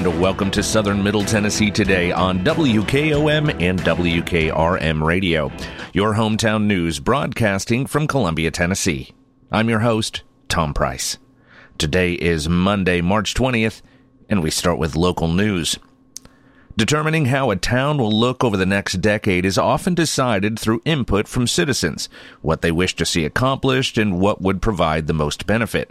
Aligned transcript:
And 0.00 0.18
welcome 0.18 0.50
to 0.52 0.62
Southern 0.62 1.02
Middle 1.02 1.26
Tennessee 1.26 1.70
today 1.70 2.10
on 2.10 2.38
WKOM 2.38 3.60
and 3.60 3.78
WKRM 3.80 5.02
Radio, 5.02 5.52
your 5.92 6.14
hometown 6.14 6.64
news 6.64 6.98
broadcasting 6.98 7.84
from 7.84 8.06
Columbia, 8.06 8.50
Tennessee. 8.50 9.12
I'm 9.52 9.68
your 9.68 9.80
host, 9.80 10.22
Tom 10.48 10.72
Price. 10.72 11.18
Today 11.76 12.14
is 12.14 12.48
Monday, 12.48 13.02
March 13.02 13.34
20th, 13.34 13.82
and 14.30 14.42
we 14.42 14.50
start 14.50 14.78
with 14.78 14.96
local 14.96 15.28
news. 15.28 15.78
Determining 16.78 17.26
how 17.26 17.50
a 17.50 17.56
town 17.56 17.98
will 17.98 18.10
look 18.10 18.42
over 18.42 18.56
the 18.56 18.64
next 18.64 19.02
decade 19.02 19.44
is 19.44 19.58
often 19.58 19.94
decided 19.94 20.58
through 20.58 20.80
input 20.86 21.28
from 21.28 21.46
citizens, 21.46 22.08
what 22.40 22.62
they 22.62 22.72
wish 22.72 22.96
to 22.96 23.04
see 23.04 23.26
accomplished, 23.26 23.98
and 23.98 24.18
what 24.18 24.40
would 24.40 24.62
provide 24.62 25.08
the 25.08 25.12
most 25.12 25.46
benefit. 25.46 25.90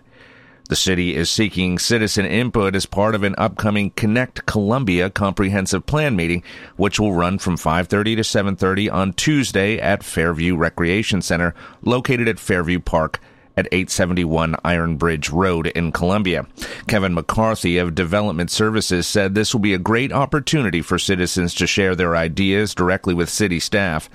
The 0.70 0.76
city 0.76 1.16
is 1.16 1.32
seeking 1.32 1.80
citizen 1.80 2.28
input 2.28 2.76
as 2.76 2.86
part 2.86 3.16
of 3.16 3.24
an 3.24 3.34
upcoming 3.40 3.90
Connect 3.90 4.46
Columbia 4.46 5.10
comprehensive 5.10 5.88
plan 5.88 6.16
meeting, 6.16 6.44
which 6.78 7.00
will 7.00 7.14
run 7.14 7.40
from 7.40 7.58
5:30 7.58 8.16
to 8.16 8.24
7:30 8.24 8.88
on 8.88 9.14
Tuesday 9.14 9.80
at 9.80 10.04
Fairview 10.04 10.56
Recreation 10.56 11.24
Center, 11.24 11.56
located 11.82 12.28
at 12.28 12.40
Fairview 12.40 12.80
Park 12.80 13.20
at 13.58 13.68
871 13.72 14.56
Iron 14.64 14.96
Bridge 14.96 15.32
Road 15.32 15.66
in 15.68 15.92
Columbia. 15.92 16.46
Kevin 16.88 17.16
McCarthy 17.16 17.80
of 17.80 17.96
Development 17.96 18.52
Services 18.52 19.08
said 19.08 19.34
this 19.34 19.56
will 19.56 19.62
be 19.62 19.74
a 19.74 19.80
great 19.80 20.14
opportunity 20.14 20.84
for 20.84 21.00
citizens 21.00 21.56
to 21.56 21.66
share 21.66 21.96
their 21.96 22.16
ideas 22.16 22.76
directly 22.76 23.16
with 23.16 23.28
city 23.28 23.60
staff. 23.60 24.08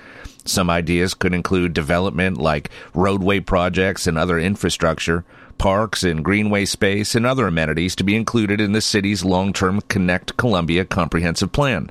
Some 0.45 0.69
ideas 0.69 1.13
could 1.15 1.33
include 1.33 1.73
development 1.73 2.37
like 2.37 2.69
roadway 2.93 3.41
projects 3.41 4.07
and 4.07 4.17
other 4.17 4.39
infrastructure, 4.39 5.25
parks 5.57 6.03
and 6.03 6.23
greenway 6.23 6.65
space, 6.65 7.15
and 7.15 7.25
other 7.25 7.47
amenities 7.47 7.95
to 7.95 8.03
be 8.03 8.15
included 8.15 8.61
in 8.61 8.71
the 8.71 8.81
city's 8.81 9.25
long 9.25 9.53
term 9.53 9.81
Connect 9.81 10.37
Columbia 10.37 10.85
comprehensive 10.85 11.51
plan. 11.51 11.89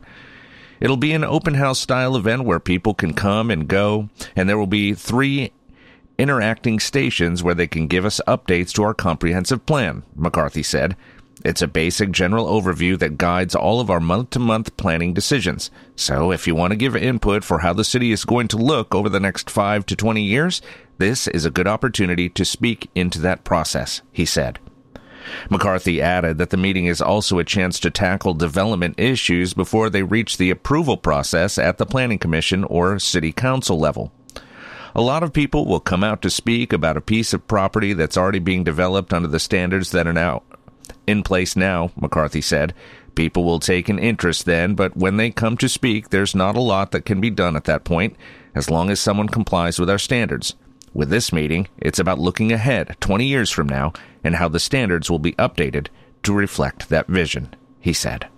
It'll 0.81 0.97
be 0.97 1.13
an 1.13 1.25
open 1.25 1.55
house 1.55 1.79
style 1.79 2.17
event 2.17 2.45
where 2.45 2.61
people 2.61 2.95
can 2.95 3.15
come 3.15 3.51
and 3.51 3.69
go, 3.69 4.09
and 4.37 4.49
there 4.49 4.59
will 4.59 4.67
be 4.67 4.95
three 4.95 5.53
interacting 6.19 6.79
stations 6.79 7.43
where 7.43 7.55
they 7.55 7.67
can 7.67 7.87
give 7.87 8.05
us 8.05 8.21
updates 8.27 8.73
to 8.73 8.83
our 8.83 8.95
comprehensive 8.95 9.67
plan, 9.67 10.03
McCarthy 10.15 10.63
said. 10.63 10.97
It's 11.45 11.61
a 11.61 11.69
basic 11.69 12.11
general 12.11 12.47
overview 12.47 12.99
that 13.01 13.19
guides 13.19 13.55
all 13.55 13.79
of 13.79 13.91
our 13.91 14.01
month 14.01 14.31
to 14.31 14.39
month 14.39 14.75
planning 14.79 15.13
decisions. 15.13 15.71
So 15.95 16.33
if 16.33 16.47
you 16.47 16.55
want 16.55 16.71
to 16.71 16.77
give 16.77 16.97
input 16.97 17.45
for 17.45 17.59
how 17.59 17.75
the 17.75 17.85
city 17.85 18.13
is 18.13 18.25
going 18.25 18.49
to 18.49 18.57
look 18.57 18.95
over 18.95 19.11
the 19.11 19.21
next 19.21 19.51
5 19.51 19.85
to 19.87 19.95
20 19.95 20.23
years, 20.23 20.63
this 20.97 21.29
is 21.29 21.45
a 21.45 21.51
good 21.51 21.69
opportunity 21.69 22.31
to 22.31 22.47
speak 22.47 22.89
into 22.95 23.21
that 23.21 23.45
process, 23.45 24.01
he 24.11 24.25
said. 24.25 24.59
McCarthy 25.51 26.01
added 26.01 26.39
that 26.39 26.49
the 26.49 26.57
meeting 26.57 26.87
is 26.87 27.03
also 27.03 27.39
a 27.39 27.45
chance 27.45 27.79
to 27.81 27.91
tackle 27.91 28.33
development 28.33 28.99
issues 28.99 29.53
before 29.53 29.91
they 29.91 30.03
reach 30.03 30.39
the 30.39 30.51
approval 30.51 30.97
process 30.97 31.59
at 31.59 31.77
the 31.77 31.87
Planning 31.87 32.19
Commission 32.19 32.65
or 32.65 32.99
City 32.99 33.33
Council 33.33 33.79
level. 33.79 34.13
A 34.95 35.03
lot 35.03 35.23
of 35.23 35.33
people 35.33 35.67
will 35.67 35.81
come 35.81 36.05
out 36.05 36.23
to 36.23 36.31
speak 36.31 36.73
about 36.73 36.97
a 36.97 37.03
piece 37.03 37.35
of 37.35 37.49
property 37.49 37.93
that's 37.93 38.17
already 38.17 38.39
being 38.39 38.65
developed 38.65 39.13
under 39.13 39.29
the 39.29 39.41
standards 39.41 39.91
that 39.91 40.07
are 40.07 40.13
now 40.13 40.43
in 41.07 41.23
place 41.23 41.57
now, 41.57 41.91
McCarthy 41.97 42.41
said. 42.41 42.75
People 43.15 43.45
will 43.45 43.61
take 43.61 43.89
an 43.89 43.99
interest 43.99 44.45
then, 44.45 44.75
but 44.75 44.97
when 44.97 45.17
they 45.17 45.31
come 45.31 45.57
to 45.59 45.69
speak, 45.69 46.11
there's 46.11 46.35
not 46.35 46.57
a 46.57 46.61
lot 46.61 46.91
that 46.91 47.05
can 47.05 47.21
be 47.21 47.31
done 47.31 47.55
at 47.57 47.65
that 47.65 47.85
point, 47.85 48.17
as 48.55 48.71
long 48.71 48.91
as 48.91 49.01
someone 49.01 49.29
complies 49.29 49.79
with 49.79 49.89
our 49.89 49.99
standards. 49.99 50.55
With 50.93 51.11
this 51.11 51.33
meeting, 51.33 51.69
it's 51.79 51.99
about 51.99 52.19
looking 52.19 52.53
ahead 52.53 52.97
20 53.01 53.27
years 53.27 53.51
from 53.51 53.69
now 53.69 53.93
and 54.23 54.37
how 54.37 54.49
the 54.49 54.61
standards 54.61 55.11
will 55.11 55.19
be 55.19 55.33
updated 55.33 55.89
to 56.23 56.33
reflect 56.33 56.89
that 56.89 57.07
vision, 57.07 57.55
he 57.81 57.93
said. 57.93 58.29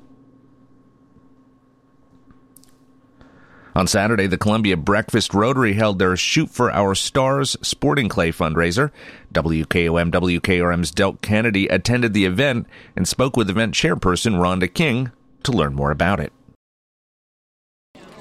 On 3.76 3.86
Saturday, 3.86 4.26
the 4.26 4.38
Columbia 4.38 4.74
Breakfast 4.74 5.34
Rotary 5.34 5.74
held 5.74 5.98
their 5.98 6.16
Shoot 6.16 6.48
for 6.48 6.72
Our 6.72 6.94
Stars 6.94 7.58
sporting 7.60 8.08
clay 8.08 8.32
fundraiser. 8.32 8.90
WKOM 9.34 10.10
WKRM's 10.10 10.90
Del 10.90 11.12
Kennedy 11.16 11.66
attended 11.66 12.14
the 12.14 12.24
event 12.24 12.66
and 12.96 13.06
spoke 13.06 13.36
with 13.36 13.50
event 13.50 13.74
chairperson 13.74 14.36
Rhonda 14.38 14.72
King 14.72 15.12
to 15.42 15.52
learn 15.52 15.74
more 15.74 15.90
about 15.90 16.20
it. 16.20 16.32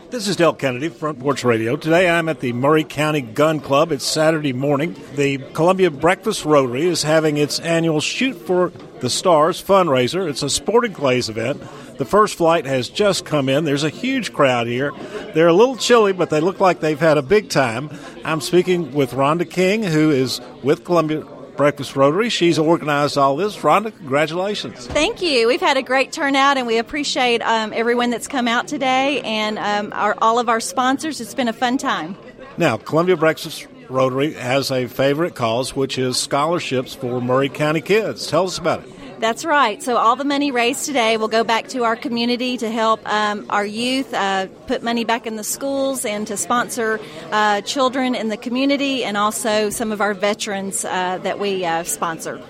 This 0.09 0.27
is 0.27 0.35
Del 0.35 0.53
Kennedy, 0.53 0.89
Front 0.89 1.21
Porch 1.21 1.45
Radio. 1.45 1.77
Today 1.77 2.09
I'm 2.09 2.27
at 2.27 2.41
the 2.41 2.51
Maury 2.51 2.83
County 2.83 3.21
Gun 3.21 3.61
Club. 3.61 3.93
It's 3.93 4.05
Saturday 4.05 4.51
morning. 4.51 4.97
The 5.15 5.37
Columbia 5.53 5.89
Breakfast 5.89 6.43
Rotary 6.43 6.85
is 6.85 7.03
having 7.03 7.37
its 7.37 7.61
annual 7.61 8.01
Shoot 8.01 8.33
for 8.33 8.73
the 8.99 9.09
Stars 9.09 9.63
fundraiser. 9.63 10.29
It's 10.29 10.43
a 10.43 10.49
sporting 10.49 10.91
clays 10.93 11.29
event. 11.29 11.63
The 11.97 12.05
first 12.05 12.35
flight 12.35 12.65
has 12.65 12.89
just 12.89 13.25
come 13.25 13.47
in. 13.47 13.63
There's 13.63 13.83
a 13.83 13.89
huge 13.89 14.33
crowd 14.33 14.67
here. 14.67 14.91
They're 15.33 15.47
a 15.47 15.53
little 15.53 15.77
chilly, 15.77 16.11
but 16.11 16.29
they 16.29 16.41
look 16.41 16.59
like 16.59 16.81
they've 16.81 16.99
had 16.99 17.17
a 17.17 17.21
big 17.21 17.49
time. 17.49 17.89
I'm 18.23 18.41
speaking 18.41 18.93
with 18.93 19.11
Rhonda 19.11 19.49
King, 19.49 19.83
who 19.83 20.11
is 20.11 20.41
with 20.61 20.83
Columbia 20.83 21.23
Breakfast 21.55 21.95
Rotary. 21.95 22.29
She's 22.29 22.59
organized 22.59 23.17
all 23.17 23.37
this. 23.37 23.55
Rhonda, 23.57 23.95
congratulations. 23.95 24.87
Thank 24.87 25.21
you. 25.21 25.47
We've 25.47 25.61
had 25.61 25.77
a 25.77 25.81
great 25.81 26.11
turnout, 26.11 26.57
and 26.57 26.67
we 26.67 26.77
appreciate 26.77 27.41
um, 27.41 27.71
everyone 27.71 28.09
that's 28.09 28.27
come 28.27 28.47
out 28.47 28.67
today 28.67 29.21
and 29.21 29.57
um, 29.57 29.93
our, 29.93 30.17
all 30.21 30.37
of 30.37 30.49
our 30.49 30.59
sponsors. 30.59 31.21
It's 31.21 31.33
been 31.33 31.47
a 31.47 31.53
fun 31.53 31.77
time. 31.77 32.17
Now, 32.57 32.75
Columbia 32.75 33.15
Breakfast 33.15 33.67
Rotary 33.89 34.33
has 34.33 34.71
a 34.71 34.87
favorite 34.87 35.35
cause, 35.35 35.75
which 35.75 35.97
is 35.97 36.17
scholarships 36.17 36.93
for 36.93 37.21
Maury 37.21 37.49
County 37.49 37.81
kids. 37.81 38.27
Tell 38.27 38.45
us 38.45 38.57
about 38.57 38.83
it. 38.83 38.94
That's 39.19 39.45
right. 39.45 39.81
So 39.81 39.97
all 39.97 40.15
the 40.15 40.25
money 40.25 40.51
raised 40.51 40.85
today 40.85 41.17
will 41.17 41.27
go 41.27 41.43
back 41.43 41.69
to 41.69 41.83
our 41.83 41.95
community 41.95 42.57
to 42.57 42.69
help 42.69 42.99
um, 43.05 43.45
our 43.49 43.65
youth 43.65 44.13
uh, 44.13 44.47
put 44.67 44.83
money 44.83 45.05
back 45.05 45.25
in 45.25 45.35
the 45.35 45.43
schools 45.43 46.05
and 46.05 46.27
to 46.27 46.37
sponsor 46.37 46.99
uh, 47.31 47.61
children 47.61 48.15
in 48.15 48.29
the 48.29 48.37
community 48.37 49.03
and 49.03 49.15
also 49.17 49.69
some 49.69 49.91
of 49.91 50.01
our 50.01 50.13
veterans 50.13 50.83
uh, 50.83 51.17
that 51.19 51.39
we 51.39 51.65
uh, 51.65 51.83
sponsor. 51.83 52.41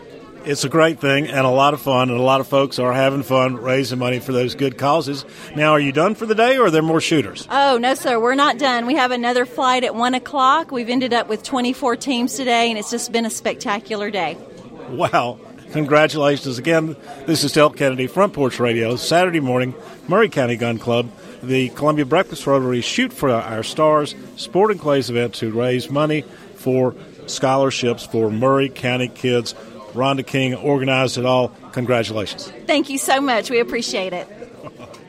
It's 0.46 0.64
a 0.64 0.70
great 0.70 1.00
thing 1.00 1.28
and 1.28 1.46
a 1.46 1.50
lot 1.50 1.74
of 1.74 1.82
fun, 1.82 2.12
and 2.12 2.20
a 2.20 2.22
lot 2.22 2.40
of 2.40 2.48
folks 2.48 2.78
are 2.78 2.94
having 2.94 3.24
fun 3.24 3.56
raising 3.56 3.98
money 3.98 4.20
for 4.20 4.32
those 4.32 4.54
good 4.54 4.78
causes. 4.78 5.26
Now, 5.56 5.72
are 5.72 5.80
you 5.80 5.92
done 5.92 6.14
for 6.14 6.28
the 6.28 6.36
day, 6.36 6.58
or 6.58 6.66
are 6.66 6.72
there 6.72 6.84
more 6.84 7.02
shooters? 7.02 7.48
Oh 7.50 7.80
no, 7.80 7.96
sir, 7.96 8.20
we're 8.20 8.36
not 8.36 8.60
done. 8.60 8.86
We 8.86 8.94
have 8.94 9.10
another 9.10 9.48
flight 9.48 9.84
at 9.84 9.96
one 9.96 10.14
o'clock. 10.14 10.72
We've 10.72 10.90
ended 10.90 11.14
up 11.14 11.30
with 11.30 11.42
24 11.42 11.96
teams 11.96 12.36
today, 12.36 12.70
and 12.70 12.78
it's 12.78 12.92
just 12.92 13.12
been 13.12 13.26
a 13.26 13.32
spectacular 13.32 14.12
day. 14.12 14.38
Wow! 14.90 15.40
Congratulations 15.72 16.58
again. 16.58 16.96
This 17.26 17.44
is 17.44 17.54
Del 17.54 17.70
Kennedy, 17.70 18.08
Front 18.08 18.34
Porch 18.34 18.60
Radio, 18.60 18.96
Saturday 18.96 19.40
morning, 19.40 19.74
Maury 20.08 20.30
County 20.30 20.56
Gun 20.56 20.80
Club. 20.80 21.10
The 21.44 21.70
Columbia 21.70 22.06
Breakfast 22.06 22.48
Rotary 22.48 22.82
Shoot 22.82 23.14
for 23.14 23.30
Our 23.30 23.62
Stars 23.62 24.16
Sporting 24.36 24.80
Clays 24.80 25.10
event 25.10 25.36
to 25.36 25.52
raise 25.52 25.90
money 25.90 26.24
for 26.56 26.96
scholarships 27.28 28.06
for 28.06 28.32
Maury 28.32 28.70
County 28.70 29.08
kids 29.08 29.54
Rhonda 29.96 30.26
King 30.26 30.54
organized 30.56 31.18
it 31.18 31.26
all. 31.26 31.50
Congratulations. 31.72 32.52
Thank 32.68 32.90
you 32.90 32.98
so 32.98 33.22
much. 33.22 33.50
We 33.50 33.60
appreciate 33.60 34.14
it. 34.14 34.28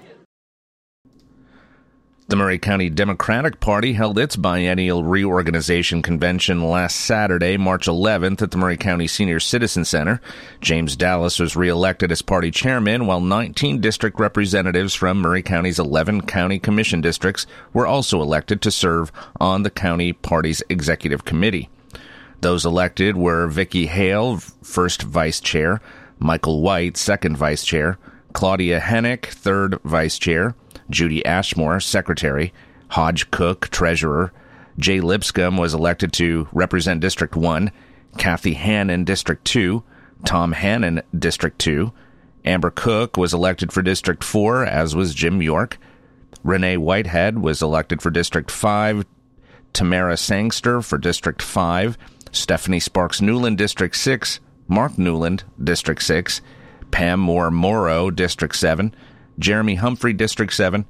The 2.28 2.34
Maury 2.34 2.58
County 2.58 2.90
Democratic 2.90 3.60
Party 3.60 3.92
held 3.92 4.18
its 4.18 4.34
biennial 4.34 5.04
reorganization 5.04 6.02
convention 6.02 6.60
last 6.60 6.96
Saturday, 6.96 7.56
March 7.56 7.86
11th, 7.86 8.42
at 8.42 8.50
the 8.50 8.56
Maury 8.56 8.76
County 8.76 9.06
Senior 9.06 9.38
Citizen 9.38 9.84
Center. 9.84 10.20
James 10.60 10.96
Dallas 10.96 11.38
was 11.38 11.54
reelected 11.54 12.10
as 12.10 12.22
party 12.22 12.50
chairman, 12.50 13.06
while 13.06 13.20
19 13.20 13.80
district 13.80 14.18
representatives 14.18 14.92
from 14.92 15.22
Maury 15.22 15.40
County's 15.40 15.78
11 15.78 16.22
county 16.22 16.58
commission 16.58 17.00
districts 17.00 17.46
were 17.72 17.86
also 17.86 18.20
elected 18.20 18.60
to 18.62 18.72
serve 18.72 19.12
on 19.38 19.62
the 19.62 19.70
county 19.70 20.12
party's 20.12 20.64
executive 20.68 21.24
committee. 21.24 21.68
Those 22.40 22.66
elected 22.66 23.16
were 23.16 23.46
Vicki 23.46 23.86
Hale, 23.86 24.38
first 24.64 25.02
vice 25.02 25.38
chair, 25.38 25.80
Michael 26.18 26.60
White, 26.60 26.96
second 26.96 27.36
vice 27.36 27.64
chair, 27.64 27.98
Claudia 28.32 28.80
Hennick, 28.80 29.26
third 29.26 29.78
vice 29.84 30.18
chair, 30.18 30.56
Judy 30.90 31.24
Ashmore, 31.24 31.80
secretary, 31.80 32.52
Hodge 32.88 33.30
Cook, 33.30 33.68
treasurer, 33.68 34.32
Jay 34.78 35.00
Lipscomb 35.00 35.56
was 35.56 35.74
elected 35.74 36.12
to 36.14 36.48
represent 36.52 37.00
District 37.00 37.34
1, 37.34 37.70
Kathy 38.18 38.54
Hannon, 38.54 39.04
District 39.04 39.44
2, 39.44 39.82
Tom 40.24 40.52
Hannon, 40.52 41.02
District 41.18 41.58
2, 41.58 41.92
Amber 42.44 42.70
Cook 42.70 43.16
was 43.16 43.34
elected 43.34 43.72
for 43.72 43.82
District 43.82 44.22
4, 44.22 44.64
as 44.64 44.94
was 44.94 45.14
Jim 45.14 45.42
York. 45.42 45.78
Renee 46.44 46.76
Whitehead 46.76 47.38
was 47.38 47.60
elected 47.60 48.00
for 48.00 48.10
District 48.10 48.50
5, 48.50 49.04
Tamara 49.72 50.16
Sangster 50.16 50.80
for 50.80 50.96
District 50.96 51.42
5, 51.42 51.98
Stephanie 52.30 52.80
Sparks 52.80 53.20
Newland, 53.20 53.58
District 53.58 53.96
6, 53.96 54.40
Mark 54.68 54.96
Newland, 54.96 55.44
District 55.62 56.02
6, 56.02 56.40
Pam 56.90 57.18
Moore 57.18 57.50
Morrow, 57.50 58.10
District 58.10 58.54
7, 58.54 58.94
Jeremy 59.38 59.76
Humphrey, 59.76 60.12
District 60.12 60.52
7, 60.52 60.86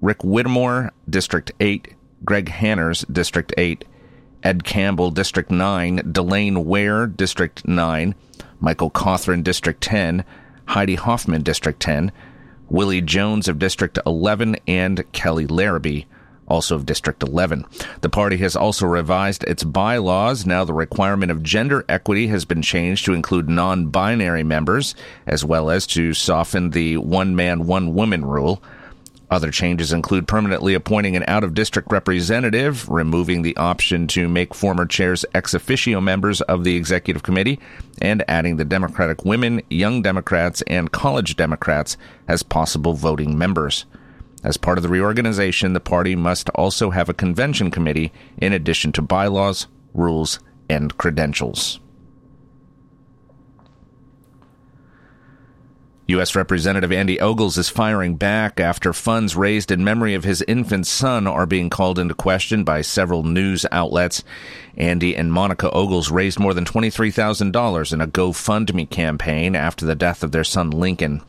Rick 0.00 0.22
Whittemore, 0.22 0.92
District 1.08 1.52
8, 1.60 1.94
Greg 2.24 2.48
Hanners, 2.48 3.04
District 3.10 3.52
8, 3.56 3.84
Ed 4.42 4.64
Campbell, 4.64 5.10
District 5.10 5.50
9, 5.50 6.12
Delane 6.12 6.64
Ware, 6.64 7.06
District 7.06 7.66
9, 7.66 8.14
Michael 8.60 8.90
Cothran, 8.90 9.42
District 9.42 9.80
10, 9.80 10.24
Heidi 10.66 10.94
Hoffman, 10.94 11.42
District 11.42 11.80
10, 11.80 12.12
Willie 12.68 13.00
Jones 13.00 13.48
of 13.48 13.58
District 13.58 13.98
11, 14.04 14.56
and 14.66 15.10
Kelly 15.12 15.46
Larrabee, 15.46 16.04
also 16.48 16.74
of 16.74 16.86
District 16.86 17.22
11. 17.22 17.64
The 18.00 18.08
party 18.08 18.36
has 18.38 18.56
also 18.56 18.86
revised 18.86 19.44
its 19.44 19.64
bylaws. 19.64 20.46
Now 20.46 20.64
the 20.64 20.72
requirement 20.74 21.30
of 21.30 21.42
gender 21.42 21.84
equity 21.88 22.28
has 22.28 22.44
been 22.44 22.62
changed 22.62 23.04
to 23.04 23.14
include 23.14 23.48
non-binary 23.48 24.44
members, 24.44 24.94
as 25.26 25.44
well 25.44 25.70
as 25.70 25.86
to 25.88 26.14
soften 26.14 26.70
the 26.70 26.96
one 26.96 27.36
man, 27.36 27.66
one 27.66 27.94
woman 27.94 28.24
rule. 28.24 28.62
Other 29.28 29.50
changes 29.50 29.92
include 29.92 30.28
permanently 30.28 30.74
appointing 30.74 31.16
an 31.16 31.24
out 31.26 31.42
of 31.42 31.52
district 31.52 31.90
representative, 31.90 32.88
removing 32.88 33.42
the 33.42 33.56
option 33.56 34.06
to 34.08 34.28
make 34.28 34.54
former 34.54 34.86
chairs 34.86 35.24
ex 35.34 35.52
officio 35.52 36.00
members 36.00 36.40
of 36.42 36.62
the 36.62 36.76
executive 36.76 37.24
committee, 37.24 37.58
and 38.00 38.24
adding 38.28 38.56
the 38.56 38.64
Democratic 38.64 39.24
women, 39.24 39.62
Young 39.68 40.00
Democrats, 40.00 40.62
and 40.68 40.92
College 40.92 41.34
Democrats 41.34 41.96
as 42.28 42.44
possible 42.44 42.92
voting 42.92 43.36
members. 43.36 43.84
As 44.46 44.56
part 44.56 44.78
of 44.78 44.82
the 44.82 44.88
reorganization, 44.88 45.72
the 45.72 45.80
party 45.80 46.14
must 46.14 46.50
also 46.50 46.90
have 46.90 47.08
a 47.08 47.14
convention 47.14 47.68
committee 47.72 48.12
in 48.38 48.52
addition 48.52 48.92
to 48.92 49.02
bylaws, 49.02 49.66
rules, 49.92 50.38
and 50.70 50.96
credentials. 50.96 51.80
U.S. 56.06 56.36
Representative 56.36 56.92
Andy 56.92 57.18
Ogles 57.18 57.58
is 57.58 57.68
firing 57.68 58.14
back 58.14 58.60
after 58.60 58.92
funds 58.92 59.34
raised 59.34 59.72
in 59.72 59.82
memory 59.82 60.14
of 60.14 60.22
his 60.22 60.42
infant 60.42 60.86
son 60.86 61.26
are 61.26 61.46
being 61.46 61.68
called 61.68 61.98
into 61.98 62.14
question 62.14 62.62
by 62.62 62.82
several 62.82 63.24
news 63.24 63.66
outlets. 63.72 64.22
Andy 64.76 65.16
and 65.16 65.32
Monica 65.32 65.68
Ogles 65.72 66.12
raised 66.12 66.38
more 66.38 66.54
than 66.54 66.64
$23,000 66.64 67.92
in 67.92 68.00
a 68.00 68.06
GoFundMe 68.06 68.88
campaign 68.88 69.56
after 69.56 69.84
the 69.84 69.96
death 69.96 70.22
of 70.22 70.30
their 70.30 70.44
son 70.44 70.70
Lincoln. 70.70 71.20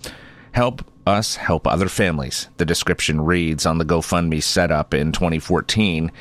Help 0.52 0.86
us 1.08 1.38
help 1.38 1.66
other 1.66 1.90
families, 1.90 2.50
the 2.58 2.66
description 2.66 3.22
reads 3.22 3.66
on 3.66 3.78
the 3.78 3.86
GoFundMe 3.86 4.44
setup 4.44 4.94
in 4.94 5.12
2014. 5.12 6.12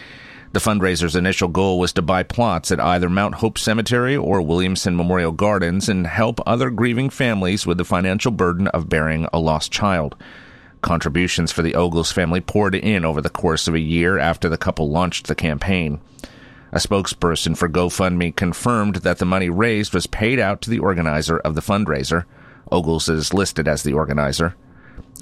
The 0.52 0.60
fundraiser's 0.60 1.16
initial 1.16 1.48
goal 1.48 1.78
was 1.78 1.92
to 1.92 2.02
buy 2.02 2.22
plots 2.22 2.70
at 2.70 2.80
either 2.80 3.10
Mount 3.10 3.34
Hope 3.34 3.58
Cemetery 3.58 4.16
or 4.16 4.40
Williamson 4.40 4.96
Memorial 4.96 5.32
Gardens 5.32 5.88
and 5.90 6.06
help 6.06 6.40
other 6.46 6.70
grieving 6.70 7.10
families 7.10 7.66
with 7.66 7.76
the 7.76 7.84
financial 7.84 8.30
burden 8.30 8.68
of 8.68 8.88
burying 8.88 9.28
a 9.34 9.38
lost 9.38 9.70
child. 9.70 10.16
Contributions 10.80 11.52
for 11.52 11.62
the 11.62 11.74
Ogles 11.74 12.12
family 12.12 12.40
poured 12.40 12.74
in 12.74 13.04
over 13.04 13.20
the 13.20 13.28
course 13.28 13.68
of 13.68 13.74
a 13.74 13.80
year 13.80 14.18
after 14.18 14.48
the 14.48 14.56
couple 14.56 14.88
launched 14.88 15.26
the 15.26 15.34
campaign. 15.34 16.00
A 16.72 16.78
spokesperson 16.78 17.56
for 17.56 17.68
GoFundMe 17.68 18.34
confirmed 18.34 18.96
that 18.96 19.18
the 19.18 19.26
money 19.26 19.50
raised 19.50 19.92
was 19.92 20.06
paid 20.06 20.38
out 20.38 20.62
to 20.62 20.70
the 20.70 20.78
organizer 20.78 21.38
of 21.38 21.54
the 21.54 21.60
fundraiser. 21.60 22.24
Ogles 22.72 23.08
is 23.08 23.34
listed 23.34 23.68
as 23.68 23.82
the 23.82 23.92
organizer. 23.92 24.54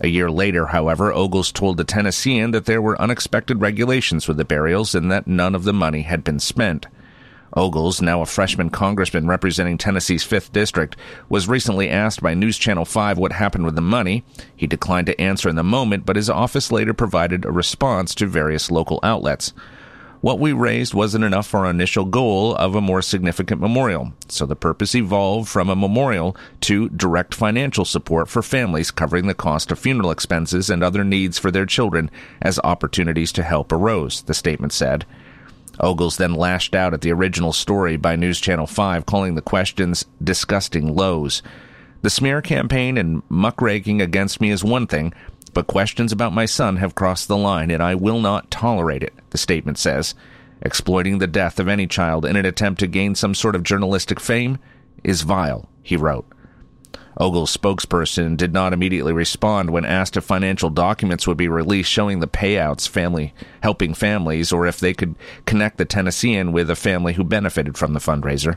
A 0.00 0.08
year 0.08 0.30
later, 0.30 0.66
however, 0.66 1.12
Ogles 1.12 1.52
told 1.52 1.76
the 1.76 1.84
Tennessean 1.84 2.50
that 2.50 2.66
there 2.66 2.82
were 2.82 3.00
unexpected 3.00 3.60
regulations 3.60 4.26
with 4.26 4.36
the 4.36 4.44
burials 4.44 4.94
and 4.94 5.10
that 5.10 5.26
none 5.26 5.54
of 5.54 5.64
the 5.64 5.72
money 5.72 6.02
had 6.02 6.24
been 6.24 6.40
spent. 6.40 6.86
Ogles, 7.56 8.02
now 8.02 8.20
a 8.20 8.26
freshman 8.26 8.68
congressman 8.68 9.28
representing 9.28 9.78
Tennessee's 9.78 10.24
5th 10.24 10.50
District, 10.50 10.96
was 11.28 11.48
recently 11.48 11.88
asked 11.88 12.20
by 12.20 12.34
News 12.34 12.58
Channel 12.58 12.84
5 12.84 13.16
what 13.16 13.32
happened 13.32 13.64
with 13.64 13.76
the 13.76 13.80
money. 13.80 14.24
He 14.56 14.66
declined 14.66 15.06
to 15.06 15.20
answer 15.20 15.48
in 15.48 15.54
the 15.54 15.62
moment, 15.62 16.04
but 16.04 16.16
his 16.16 16.28
office 16.28 16.72
later 16.72 16.92
provided 16.92 17.44
a 17.44 17.52
response 17.52 18.14
to 18.16 18.26
various 18.26 18.72
local 18.72 18.98
outlets. 19.04 19.52
What 20.24 20.40
we 20.40 20.54
raised 20.54 20.94
wasn't 20.94 21.26
enough 21.26 21.46
for 21.46 21.66
our 21.66 21.70
initial 21.70 22.06
goal 22.06 22.54
of 22.54 22.74
a 22.74 22.80
more 22.80 23.02
significant 23.02 23.60
memorial, 23.60 24.14
so 24.26 24.46
the 24.46 24.56
purpose 24.56 24.94
evolved 24.94 25.50
from 25.50 25.68
a 25.68 25.76
memorial 25.76 26.34
to 26.62 26.88
direct 26.88 27.34
financial 27.34 27.84
support 27.84 28.30
for 28.30 28.40
families 28.40 28.90
covering 28.90 29.26
the 29.26 29.34
cost 29.34 29.70
of 29.70 29.78
funeral 29.78 30.10
expenses 30.10 30.70
and 30.70 30.82
other 30.82 31.04
needs 31.04 31.38
for 31.38 31.50
their 31.50 31.66
children 31.66 32.10
as 32.40 32.58
opportunities 32.64 33.32
to 33.32 33.42
help 33.42 33.70
arose, 33.70 34.22
the 34.22 34.32
statement 34.32 34.72
said. 34.72 35.04
Ogles 35.78 36.16
then 36.16 36.32
lashed 36.32 36.74
out 36.74 36.94
at 36.94 37.02
the 37.02 37.12
original 37.12 37.52
story 37.52 37.98
by 37.98 38.16
News 38.16 38.40
Channel 38.40 38.66
5, 38.66 39.04
calling 39.04 39.34
the 39.34 39.42
questions 39.42 40.06
disgusting 40.22 40.96
lows. 40.96 41.42
The 42.00 42.08
smear 42.08 42.40
campaign 42.40 42.96
and 42.96 43.22
muckraking 43.28 44.00
against 44.00 44.40
me 44.40 44.50
is 44.50 44.64
one 44.64 44.86
thing, 44.86 45.12
but 45.54 45.66
questions 45.66 46.12
about 46.12 46.32
my 46.32 46.44
son 46.44 46.76
have 46.76 46.94
crossed 46.94 47.28
the 47.28 47.36
line, 47.36 47.70
and 47.70 47.82
I 47.82 47.94
will 47.94 48.20
not 48.20 48.50
tolerate 48.50 49.02
it, 49.02 49.14
the 49.30 49.38
statement 49.38 49.78
says. 49.78 50.14
Exploiting 50.60 51.18
the 51.18 51.26
death 51.26 51.58
of 51.58 51.68
any 51.68 51.86
child 51.86 52.24
in 52.24 52.36
an 52.36 52.46
attempt 52.46 52.80
to 52.80 52.86
gain 52.86 53.14
some 53.14 53.34
sort 53.34 53.54
of 53.54 53.62
journalistic 53.62 54.20
fame 54.20 54.58
is 55.02 55.22
vile, 55.22 55.68
he 55.82 55.96
wrote. 55.96 56.26
Ogle's 57.16 57.56
spokesperson 57.56 58.36
did 58.36 58.52
not 58.52 58.72
immediately 58.72 59.12
respond 59.12 59.70
when 59.70 59.84
asked 59.84 60.16
if 60.16 60.24
financial 60.24 60.70
documents 60.70 61.26
would 61.26 61.36
be 61.36 61.48
released 61.48 61.90
showing 61.90 62.18
the 62.18 62.26
payouts 62.26 62.88
family 62.88 63.32
helping 63.62 63.94
families 63.94 64.52
or 64.52 64.66
if 64.66 64.80
they 64.80 64.92
could 64.92 65.14
connect 65.46 65.78
the 65.78 65.84
Tennessean 65.84 66.50
with 66.50 66.68
a 66.70 66.76
family 66.76 67.12
who 67.12 67.22
benefited 67.22 67.78
from 67.78 67.92
the 67.92 68.00
fundraiser. 68.00 68.56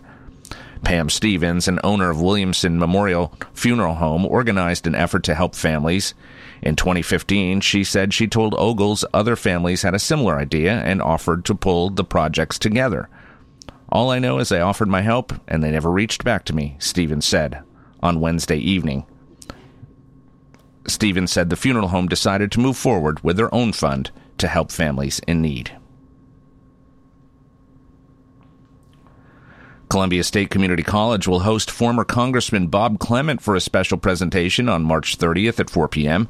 Pam 0.83 1.09
Stevens, 1.09 1.67
an 1.67 1.79
owner 1.83 2.09
of 2.09 2.21
Williamson 2.21 2.79
Memorial 2.79 3.33
Funeral 3.53 3.95
Home, 3.95 4.25
organized 4.25 4.87
an 4.87 4.95
effort 4.95 5.23
to 5.23 5.35
help 5.35 5.55
families. 5.55 6.13
In 6.61 6.75
2015, 6.75 7.61
she 7.61 7.83
said 7.83 8.13
she 8.13 8.27
told 8.27 8.55
Ogles 8.57 9.05
other 9.13 9.35
families 9.35 9.83
had 9.83 9.93
a 9.93 9.99
similar 9.99 10.37
idea 10.37 10.73
and 10.73 11.01
offered 11.01 11.45
to 11.45 11.55
pull 11.55 11.89
the 11.89 12.03
projects 12.03 12.57
together. 12.57 13.09
All 13.89 14.11
I 14.11 14.19
know 14.19 14.39
is 14.39 14.51
I 14.51 14.59
offered 14.59 14.89
my 14.89 15.01
help 15.01 15.33
and 15.47 15.63
they 15.63 15.71
never 15.71 15.91
reached 15.91 16.23
back 16.23 16.43
to 16.45 16.55
me, 16.55 16.75
Stevens 16.79 17.25
said 17.25 17.61
on 18.01 18.19
Wednesday 18.19 18.57
evening. 18.57 19.05
Stevens 20.87 21.31
said 21.31 21.49
the 21.49 21.55
funeral 21.55 21.89
home 21.89 22.07
decided 22.07 22.51
to 22.51 22.59
move 22.59 22.77
forward 22.77 23.23
with 23.23 23.37
their 23.37 23.53
own 23.53 23.73
fund 23.73 24.11
to 24.37 24.47
help 24.47 24.71
families 24.71 25.19
in 25.27 25.41
need. 25.41 25.71
Columbia 29.97 30.23
State 30.23 30.51
Community 30.51 30.83
College 30.83 31.27
will 31.27 31.39
host 31.39 31.71
former 31.71 32.03
Congressman 32.03 32.67
Bob 32.67 32.99
Clement 32.99 33.41
for 33.41 33.55
a 33.55 33.59
special 33.59 33.97
presentation 33.97 34.69
on 34.69 34.83
March 34.83 35.17
30th 35.17 35.59
at 35.59 35.71
4 35.71 35.87
p.m. 35.87 36.29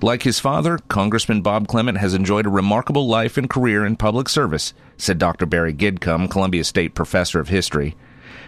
Like 0.00 0.22
his 0.22 0.40
father, 0.40 0.78
Congressman 0.88 1.42
Bob 1.42 1.68
Clement 1.68 1.98
has 1.98 2.14
enjoyed 2.14 2.46
a 2.46 2.48
remarkable 2.48 3.06
life 3.06 3.36
and 3.36 3.50
career 3.50 3.84
in 3.84 3.96
public 3.96 4.30
service, 4.30 4.72
said 4.96 5.18
Dr. 5.18 5.44
Barry 5.44 5.74
Gidcombe, 5.74 6.30
Columbia 6.30 6.64
State 6.64 6.94
professor 6.94 7.38
of 7.40 7.48
history. 7.48 7.94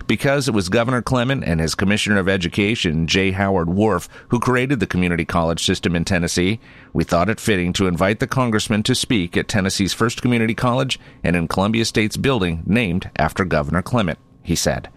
Because 0.07 0.49
it 0.49 0.55
was 0.55 0.71
Governor 0.71 1.03
Clement 1.03 1.45
and 1.45 1.61
his 1.61 1.75
Commissioner 1.75 2.19
of 2.19 2.27
Education, 2.27 3.07
J. 3.07 3.33
Howard 3.33 3.69
Warf, 3.69 4.09
who 4.29 4.41
created 4.41 4.81
the 4.81 4.87
community 4.87 5.27
college 5.27 5.67
system 5.67 5.95
in 5.95 6.07
Tennessee, 6.07 6.61
we 6.95 7.05
thought 7.05 7.29
it 7.29 7.41
fitting 7.41 7.75
to 7.75 7.89
invite 7.89 8.21
the 8.21 8.27
congressman 8.27 8.83
to 8.85 8.95
speak 8.95 9.37
at 9.37 9.49
Tennessee's 9.49 9.93
first 9.93 10.23
community 10.23 10.55
college 10.55 10.99
and 11.23 11.37
in 11.37 11.47
Columbia 11.47 11.85
State's 11.85 12.17
building 12.17 12.63
named 12.65 13.11
after 13.19 13.45
Governor 13.45 13.83
Clement 13.83 14.19
he 14.47 14.55
said. 14.55 14.89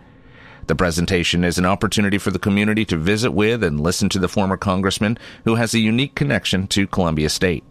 The 0.68 0.76
presentation 0.76 1.44
is 1.44 1.58
an 1.58 1.66
opportunity 1.66 2.20
for 2.20 2.30
the 2.30 2.38
community 2.38 2.86
to 2.86 2.96
visit 2.96 3.32
with 3.32 3.64
and 3.64 3.80
listen 3.80 4.08
to 4.10 4.20
the 4.20 4.28
former 4.28 4.56
congressman 4.56 5.18
who 5.44 5.56
has 5.56 5.74
a 5.74 5.80
unique 5.80 6.14
connection 6.14 6.68
to 6.68 6.86
Columbia 6.86 7.30
State. 7.30 7.64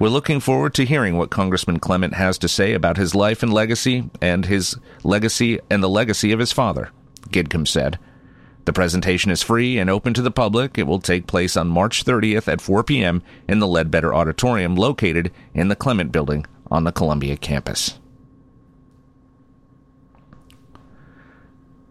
We're 0.00 0.08
looking 0.08 0.40
forward 0.40 0.74
to 0.74 0.84
hearing 0.84 1.16
what 1.16 1.30
Congressman 1.30 1.78
Clement 1.78 2.14
has 2.14 2.36
to 2.38 2.48
say 2.48 2.72
about 2.72 2.96
his 2.96 3.14
life 3.14 3.42
and 3.42 3.52
legacy 3.52 4.10
and 4.20 4.44
his 4.44 4.76
legacy 5.04 5.60
and 5.70 5.82
the 5.82 5.88
legacy 5.88 6.32
of 6.32 6.40
his 6.40 6.52
father, 6.52 6.90
Gidcombe 7.30 7.68
said. 7.68 7.98
The 8.64 8.72
presentation 8.72 9.30
is 9.30 9.42
free 9.42 9.78
and 9.78 9.88
open 9.88 10.12
to 10.14 10.22
the 10.22 10.30
public. 10.30 10.76
It 10.76 10.86
will 10.86 11.00
take 11.00 11.26
place 11.26 11.56
on 11.56 11.68
March 11.68 12.04
30th 12.04 12.52
at 12.52 12.60
4 12.60 12.84
p.m. 12.84 13.22
in 13.48 13.60
the 13.60 13.66
Ledbetter 13.66 14.12
Auditorium 14.12 14.74
located 14.74 15.32
in 15.54 15.68
the 15.68 15.76
Clement 15.76 16.12
Building 16.12 16.46
on 16.70 16.84
the 16.84 16.92
Columbia 16.92 17.36
campus. 17.36 17.98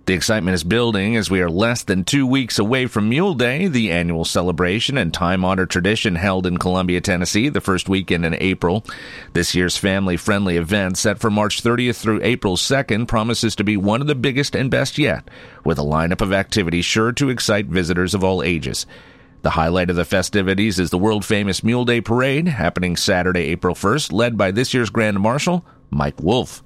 The 0.08 0.14
excitement 0.14 0.56
is 0.56 0.64
building 0.64 1.18
as 1.18 1.30
we 1.30 1.42
are 1.42 1.50
less 1.50 1.84
than 1.84 2.06
two 2.06 2.26
weeks 2.26 2.58
away 2.58 2.86
from 2.86 3.10
Mule 3.10 3.34
Day, 3.34 3.68
the 3.68 3.92
annual 3.92 4.24
celebration 4.24 4.98
and 4.98 5.14
time 5.14 5.44
honored 5.44 5.70
tradition 5.70 6.16
held 6.16 6.48
in 6.48 6.60
Columbia, 6.60 7.02
Tennessee, 7.02 7.50
the 7.50 7.60
first 7.60 7.90
weekend 7.90 8.26
in 8.26 8.34
April. 8.40 8.86
This 9.34 9.54
year's 9.54 9.76
family 9.76 10.16
friendly 10.16 10.56
event, 10.56 10.98
set 10.98 11.20
for 11.20 11.30
March 11.30 11.62
30th 11.62 11.98
through 11.98 12.22
April 12.24 12.56
2nd, 12.56 13.10
promises 13.10 13.54
to 13.58 13.66
be 13.66 13.76
one 13.76 14.00
of 14.00 14.08
the 14.08 14.16
biggest 14.16 14.56
and 14.56 14.72
best 14.72 14.98
yet, 14.98 15.30
with 15.66 15.78
a 15.78 15.84
lineup 15.84 16.22
of 16.22 16.32
activities 16.32 16.86
sure 16.86 17.12
to 17.12 17.28
excite 17.28 17.66
visitors 17.66 18.14
of 18.14 18.24
all 18.24 18.42
ages. 18.42 18.86
The 19.42 19.50
highlight 19.50 19.90
of 19.90 19.98
the 19.98 20.06
festivities 20.06 20.80
is 20.80 20.90
the 20.90 20.98
world 20.98 21.26
famous 21.26 21.66
Mule 21.66 21.84
Day 21.84 22.00
Parade, 22.00 22.48
happening 22.48 22.96
Saturday, 22.96 23.48
April 23.48 23.76
1st, 23.76 24.14
led 24.14 24.38
by 24.38 24.52
this 24.52 24.74
year's 24.74 24.90
Grand 24.90 25.20
Marshal, 25.20 25.66
Mike 25.92 26.22
Wolfe. 26.24 26.64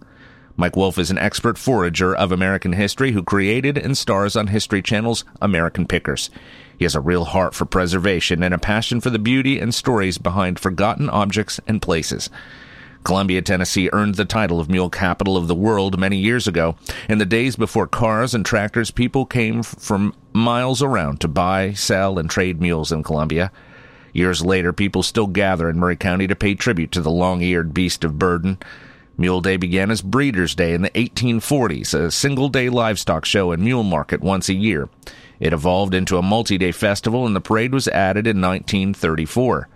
Mike 0.57 0.75
Wolfe 0.75 0.97
is 0.97 1.11
an 1.11 1.17
expert 1.17 1.57
forager 1.57 2.15
of 2.15 2.31
American 2.31 2.73
history 2.73 3.11
who 3.11 3.23
created 3.23 3.77
and 3.77 3.97
stars 3.97 4.35
on 4.35 4.47
History 4.47 4.81
Channel's 4.81 5.23
American 5.41 5.85
Pickers. 5.85 6.29
He 6.77 6.85
has 6.85 6.95
a 6.95 6.99
real 6.99 7.25
heart 7.25 7.53
for 7.53 7.65
preservation 7.65 8.43
and 8.43 8.53
a 8.53 8.57
passion 8.57 9.01
for 9.01 9.09
the 9.09 9.19
beauty 9.19 9.59
and 9.59 9.73
stories 9.73 10.17
behind 10.17 10.59
forgotten 10.59 11.09
objects 11.09 11.59
and 11.67 11.81
places. 11.81 12.29
Columbia, 13.03 13.41
Tennessee 13.41 13.89
earned 13.93 14.15
the 14.15 14.25
title 14.25 14.59
of 14.59 14.69
Mule 14.69 14.89
Capital 14.89 15.35
of 15.35 15.47
the 15.47 15.55
World 15.55 15.99
many 15.99 16.17
years 16.17 16.47
ago. 16.47 16.75
In 17.09 17.17
the 17.17 17.25
days 17.25 17.55
before 17.55 17.87
cars 17.87 18.35
and 18.35 18.45
tractors, 18.45 18.91
people 18.91 19.25
came 19.25 19.63
from 19.63 20.13
miles 20.33 20.83
around 20.83 21.19
to 21.21 21.27
buy, 21.27 21.73
sell, 21.73 22.19
and 22.19 22.29
trade 22.29 22.61
mules 22.61 22.91
in 22.91 23.01
Columbia. 23.01 23.51
Years 24.13 24.45
later, 24.45 24.73
people 24.73 25.01
still 25.01 25.27
gather 25.27 25.69
in 25.69 25.79
Maury 25.79 25.95
County 25.95 26.27
to 26.27 26.35
pay 26.35 26.53
tribute 26.53 26.91
to 26.91 27.01
the 27.01 27.09
long 27.09 27.41
eared 27.41 27.73
beast 27.73 28.03
of 28.03 28.19
burden. 28.19 28.57
Mule 29.21 29.39
Day 29.39 29.55
began 29.55 29.91
as 29.91 30.01
Breeders' 30.01 30.55
Day 30.55 30.73
in 30.73 30.81
the 30.81 30.89
1840s, 30.89 31.93
a 31.93 32.09
single 32.09 32.49
day 32.49 32.69
livestock 32.69 33.23
show 33.23 33.51
and 33.51 33.63
mule 33.63 33.83
market 33.83 34.19
once 34.19 34.49
a 34.49 34.55
year. 34.55 34.89
It 35.39 35.53
evolved 35.53 35.93
into 35.93 36.17
a 36.17 36.23
multi 36.23 36.57
day 36.57 36.71
festival, 36.71 37.27
and 37.27 37.35
the 37.35 37.39
parade 37.39 37.71
was 37.71 37.87
added 37.87 38.25
in 38.25 38.41
1934. 38.41 39.69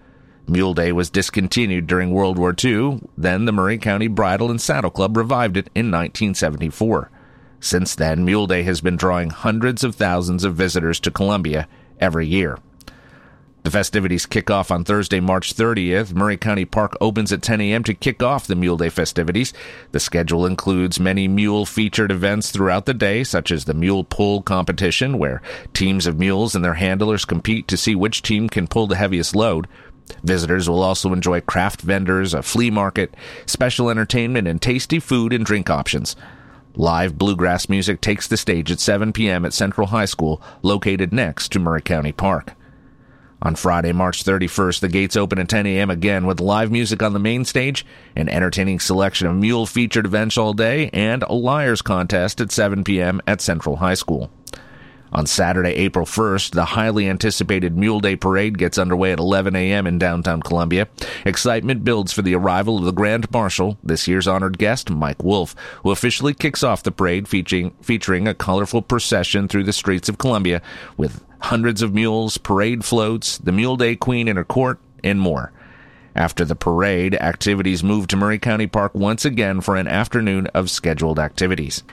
Mule 0.48 0.74
Day 0.74 0.92
was 0.92 1.12
discontinued 1.12 1.86
during 1.86 2.10
World 2.10 2.40
War 2.40 2.56
II. 2.58 3.02
Then 3.16 3.46
the 3.46 3.52
Maury 3.52 3.78
County 3.78 4.08
Bridle 4.08 4.50
and 4.50 4.60
Saddle 4.60 4.90
Club 4.90 5.16
revived 5.16 5.58
it 5.58 5.70
in 5.76 5.92
1974. 5.92 7.12
Since 7.60 7.94
then, 7.94 8.26
Mule 8.26 8.48
Day 8.48 8.64
has 8.64 8.82
been 8.82 8.98
drawing 8.98 9.30
hundreds 9.30 9.84
of 9.84 9.94
thousands 9.94 10.44
of 10.44 10.56
visitors 10.56 11.00
to 11.02 11.12
Columbia 11.12 11.68
every 12.00 12.26
year. 12.26 12.58
The 13.66 13.72
festivities 13.72 14.28
kick 14.28 14.52
off 14.52 14.70
on 14.70 14.84
Thursday, 14.84 15.20
March 15.20 15.56
30th. 15.56 16.14
Maury 16.14 16.38
County 16.38 16.66
Park 16.66 16.96
opens 17.02 17.34
at 17.34 17.42
10 17.42 17.62
a.m. 17.62 17.84
to 17.86 17.96
kick 17.96 18.22
off 18.22 18.46
the 18.46 18.56
Mule 18.56 18.78
Day 18.78 18.90
festivities. 18.90 19.54
The 19.92 20.00
schedule 20.00 20.46
includes 20.46 21.00
many 21.00 21.28
mule 21.28 21.66
featured 21.66 22.12
events 22.12 22.52
throughout 22.52 22.86
the 22.86 22.94
day, 22.94 23.24
such 23.24 23.50
as 23.50 23.66
the 23.66 23.74
Mule 23.74 24.04
Pull 24.04 24.44
competition, 24.44 25.18
where 25.18 25.42
teams 25.74 26.06
of 26.06 26.20
mules 26.20 26.54
and 26.54 26.64
their 26.64 26.76
handlers 26.76 27.26
compete 27.26 27.68
to 27.68 27.76
see 27.76 27.96
which 27.96 28.22
team 28.22 28.50
can 28.50 28.68
pull 28.68 28.86
the 28.86 28.98
heaviest 28.98 29.36
load. 29.36 29.68
Visitors 30.24 30.70
will 30.70 30.84
also 30.84 31.12
enjoy 31.12 31.42
craft 31.42 31.82
vendors, 31.82 32.36
a 32.36 32.44
flea 32.44 32.70
market, 32.70 33.16
special 33.48 33.90
entertainment, 33.90 34.48
and 34.48 34.62
tasty 34.62 35.00
food 35.00 35.34
and 35.34 35.44
drink 35.44 35.72
options. 35.72 36.16
Live 36.76 37.18
bluegrass 37.18 37.68
music 37.68 38.00
takes 38.00 38.28
the 38.28 38.38
stage 38.38 38.72
at 38.72 38.80
7 38.80 39.12
p.m. 39.12 39.44
at 39.44 39.54
Central 39.54 39.88
High 39.88 40.06
School, 40.06 40.40
located 40.62 41.12
next 41.12 41.52
to 41.54 41.60
Maury 41.60 41.82
County 41.82 42.12
Park. 42.12 42.54
On 43.42 43.56
Friday, 43.56 43.92
March 43.92 44.24
31st, 44.24 44.80
the 44.80 44.88
gates 44.88 45.16
open 45.16 45.40
at 45.40 45.50
10 45.50 45.66
a.m. 45.68 45.90
again 45.90 46.26
with 46.26 46.40
live 46.40 46.72
music 46.72 47.04
on 47.04 47.14
the 47.14 47.20
main 47.20 47.46
stage, 47.46 47.86
an 48.16 48.30
entertaining 48.30 48.80
selection 48.80 49.28
of 49.28 49.36
mule 49.36 49.66
featured 49.66 50.06
events 50.06 50.38
all 50.38 50.54
day, 50.54 50.90
and 50.94 51.24
a 51.24 51.34
liars 51.34 51.82
contest 51.82 52.42
at 52.42 52.52
7 52.52 52.84
p.m. 52.84 53.22
at 53.28 53.42
Central 53.42 53.76
High 53.76 53.94
School. 53.94 54.32
On 55.16 55.26
Saturday, 55.26 55.70
April 55.70 56.06
1st, 56.06 56.52
the 56.52 56.66
highly 56.66 57.08
anticipated 57.08 57.78
Mule 57.78 58.02
Day 58.02 58.18
Parade 58.18 58.58
gets 58.58 58.78
underway 58.78 59.14
at 59.14 59.20
11 59.20 59.56
a.m. 59.56 59.88
in 59.88 59.98
downtown 59.98 60.42
Columbia. 60.42 60.90
Excitement 61.24 61.86
builds 61.86 62.12
for 62.12 62.22
the 62.22 62.36
arrival 62.36 62.80
of 62.80 62.84
the 62.84 62.92
Grand 62.92 63.32
Marshal, 63.32 63.78
this 63.82 64.10
year's 64.10 64.28
honored 64.28 64.58
guest, 64.58 64.90
Mike 64.90 65.24
Wolfe, 65.24 65.56
who 65.84 65.92
officially 65.92 66.34
kicks 66.34 66.64
off 66.64 66.84
the 66.84 66.92
parade 66.92 67.30
featuring, 67.30 67.74
featuring 67.82 68.28
a 68.28 68.34
colorful 68.34 68.82
procession 68.82 69.48
through 69.48 69.64
the 69.64 69.72
streets 69.72 70.10
of 70.10 70.18
Columbia 70.18 70.62
with 70.98 71.24
hundreds 71.40 71.82
of 71.82 71.94
mules, 71.94 72.38
parade 72.38 72.84
floats, 72.84 73.38
the 73.38 73.54
Mule 73.54 73.78
Day 73.78 73.96
Queen 73.96 74.28
in 74.28 74.36
her 74.36 74.44
court, 74.44 74.82
and 75.02 75.22
more. 75.22 75.54
After 76.14 76.44
the 76.44 76.58
parade, 76.58 77.16
activities 77.16 77.86
move 77.86 78.08
to 78.08 78.18
Maury 78.18 78.38
County 78.38 78.68
Park 78.68 78.94
once 78.94 79.24
again 79.24 79.62
for 79.62 79.78
an 79.78 79.88
afternoon 79.88 80.48
of 80.48 80.70
scheduled 80.70 81.20
activities. 81.20 81.84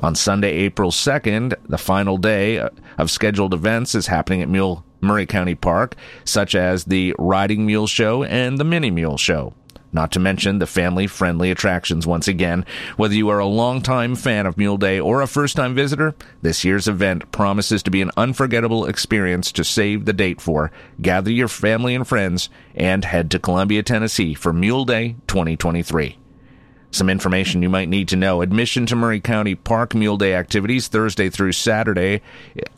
On 0.00 0.14
Sunday, 0.14 0.50
April 0.50 0.90
2nd, 0.90 1.54
the 1.68 1.78
final 1.78 2.18
day 2.18 2.58
uh, 2.58 2.68
of 2.98 3.10
scheduled 3.10 3.54
events 3.54 3.94
is 3.94 4.08
happening 4.08 4.42
at 4.42 4.48
Mule 4.48 4.84
Maury 5.00 5.26
County 5.26 5.54
Park, 5.54 5.94
such 6.24 6.54
as 6.54 6.84
the 6.84 7.14
Riding 7.18 7.64
Mule 7.64 7.86
Show 7.86 8.24
and 8.24 8.58
the 8.58 8.64
Mini 8.64 8.90
Mule 8.90 9.16
Show. 9.16 9.54
Not 9.92 10.10
to 10.12 10.20
mention 10.20 10.58
the 10.58 10.66
family 10.66 11.06
friendly 11.06 11.52
attractions 11.52 12.04
once 12.04 12.26
again. 12.26 12.66
Whether 12.96 13.14
you 13.14 13.28
are 13.28 13.38
a 13.38 13.46
longtime 13.46 14.16
fan 14.16 14.44
of 14.44 14.58
Mule 14.58 14.76
Day 14.76 14.98
or 14.98 15.22
a 15.22 15.28
first 15.28 15.54
time 15.54 15.76
visitor, 15.76 16.16
this 16.42 16.64
year's 16.64 16.88
event 16.88 17.30
promises 17.30 17.80
to 17.84 17.92
be 17.92 18.02
an 18.02 18.10
unforgettable 18.16 18.86
experience 18.86 19.52
to 19.52 19.62
save 19.62 20.04
the 20.04 20.12
date 20.12 20.40
for. 20.40 20.72
Gather 21.00 21.30
your 21.30 21.48
family 21.48 21.94
and 21.94 22.06
friends 22.06 22.50
and 22.74 23.04
head 23.04 23.30
to 23.30 23.38
Columbia, 23.38 23.84
Tennessee 23.84 24.34
for 24.34 24.52
Mule 24.52 24.84
Day 24.84 25.14
2023. 25.28 26.18
Some 26.94 27.10
information 27.10 27.60
you 27.60 27.68
might 27.68 27.88
need 27.88 28.06
to 28.10 28.16
know. 28.16 28.40
Admission 28.40 28.86
to 28.86 28.94
Maury 28.94 29.18
County 29.18 29.56
Park 29.56 29.96
Mule 29.96 30.16
Day 30.16 30.32
activities 30.32 30.86
Thursday 30.86 31.28
through 31.28 31.50
Saturday 31.50 32.22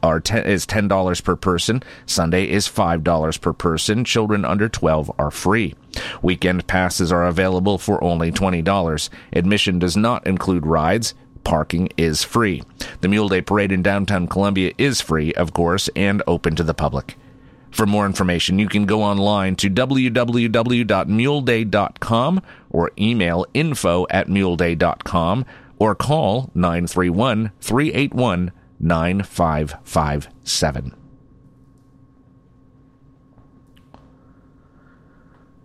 are 0.02 0.20
ten, 0.20 0.46
is 0.46 0.64
$10 0.64 1.23
per 1.23 1.37
person. 1.37 1.82
Sunday 2.06 2.49
is 2.49 2.66
$5 2.66 3.40
per 3.42 3.52
person. 3.52 4.06
Children 4.06 4.46
under 4.46 4.70
12 4.70 5.12
are 5.18 5.30
free. 5.30 5.75
Weekend 6.23 6.66
passes 6.66 7.12
are 7.12 7.26
available 7.26 7.76
for 7.76 8.02
only 8.02 8.32
$20. 8.32 9.11
Admission 9.35 9.78
does 9.78 9.99
not 9.99 10.26
include 10.26 10.64
rides. 10.64 11.12
Parking 11.44 11.90
is 11.99 12.25
free. 12.25 12.62
The 13.02 13.08
Mule 13.08 13.28
Day 13.28 13.42
Parade 13.42 13.70
in 13.70 13.82
downtown 13.82 14.28
Columbia 14.28 14.73
is 14.78 15.02
free, 15.02 15.35
of 15.35 15.52
course, 15.52 15.90
and 15.94 16.23
open 16.26 16.56
to 16.56 16.62
the 16.62 16.73
public. 16.73 17.18
For 17.76 17.85
more 17.85 18.06
information, 18.06 18.59
you 18.59 18.71
can 18.71 18.87
go 18.87 19.02
online 19.02 19.54
to 19.56 19.68
www.muleday.com 19.68 22.42
or 22.71 22.90
email 22.99 23.45
info 23.52 24.06
at 24.09 24.28
muleday.com 24.28 25.45
or 25.78 25.95
call 25.95 26.50
931 26.54 27.52
381 27.61 28.50
9557. 28.80 31.06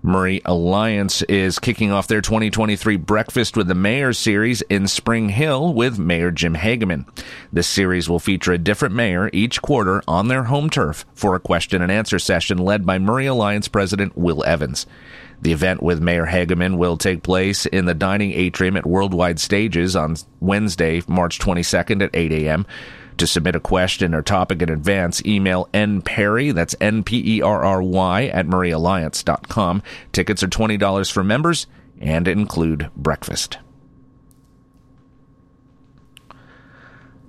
Maury 0.04 0.42
Alliance 0.46 1.22
is 1.24 1.60
kicking 1.60 1.92
off 1.92 2.08
their 2.08 2.22
2023 2.22 2.98
Breakfast 2.98 3.56
with 3.56 3.68
the 3.68 3.76
Mayor 3.76 4.14
series 4.14 4.64
in 4.64 4.88
Spring 4.88 5.30
Hill 5.30 5.76
with 5.76 6.00
Mayor 6.00 6.32
Jim 6.32 6.56
Hagaman. 6.56 7.06
This 7.54 7.68
series 7.68 8.10
will 8.10 8.18
feature 8.18 8.52
a 8.52 8.58
different 8.58 8.96
mayor 8.96 9.30
each 9.32 9.62
quarter 9.62 10.02
on 10.08 10.28
their 10.28 10.46
home 10.46 10.72
turf 10.72 11.06
for 11.14 11.36
a 11.36 11.40
question 11.40 11.84
and 11.84 11.92
answer 11.92 12.18
session 12.18 12.58
led 12.58 12.84
by 12.84 12.98
Maury 12.98 13.28
Alliance 13.28 13.68
President 13.68 14.18
Will 14.18 14.44
Evans. 14.44 14.88
The 15.40 15.52
event 15.52 15.84
with 15.84 16.02
Mayor 16.02 16.26
Hagaman 16.26 16.78
will 16.78 16.98
take 16.98 17.22
place 17.22 17.68
in 17.68 17.86
the 17.86 17.94
dining 17.94 18.32
atrium 18.32 18.78
at 18.78 18.88
Worldwide 18.88 19.40
Stages 19.40 19.96
on 19.96 20.16
Wednesday, 20.40 21.04
March 21.08 21.38
22nd 21.38 22.04
at 22.04 22.10
8 22.16 22.32
a.m. 22.32 22.66
To 23.22 23.28
submit 23.28 23.56
a 23.56 23.60
question 23.60 24.16
or 24.16 24.24
topic 24.24 24.64
in 24.64 24.70
advance, 24.72 25.24
email 25.24 25.70
nperry, 25.76 26.56
that's 26.56 26.76
N-P-E-R-R-Y, 26.82 28.26
at 28.26 28.48
mauryalliance.com. 28.48 29.84
Tickets 30.12 30.42
are 30.42 30.48
$20 30.48 31.12
for 31.12 31.24
members 31.24 31.68
and 32.00 32.28
include 32.28 32.90
breakfast. 32.98 33.60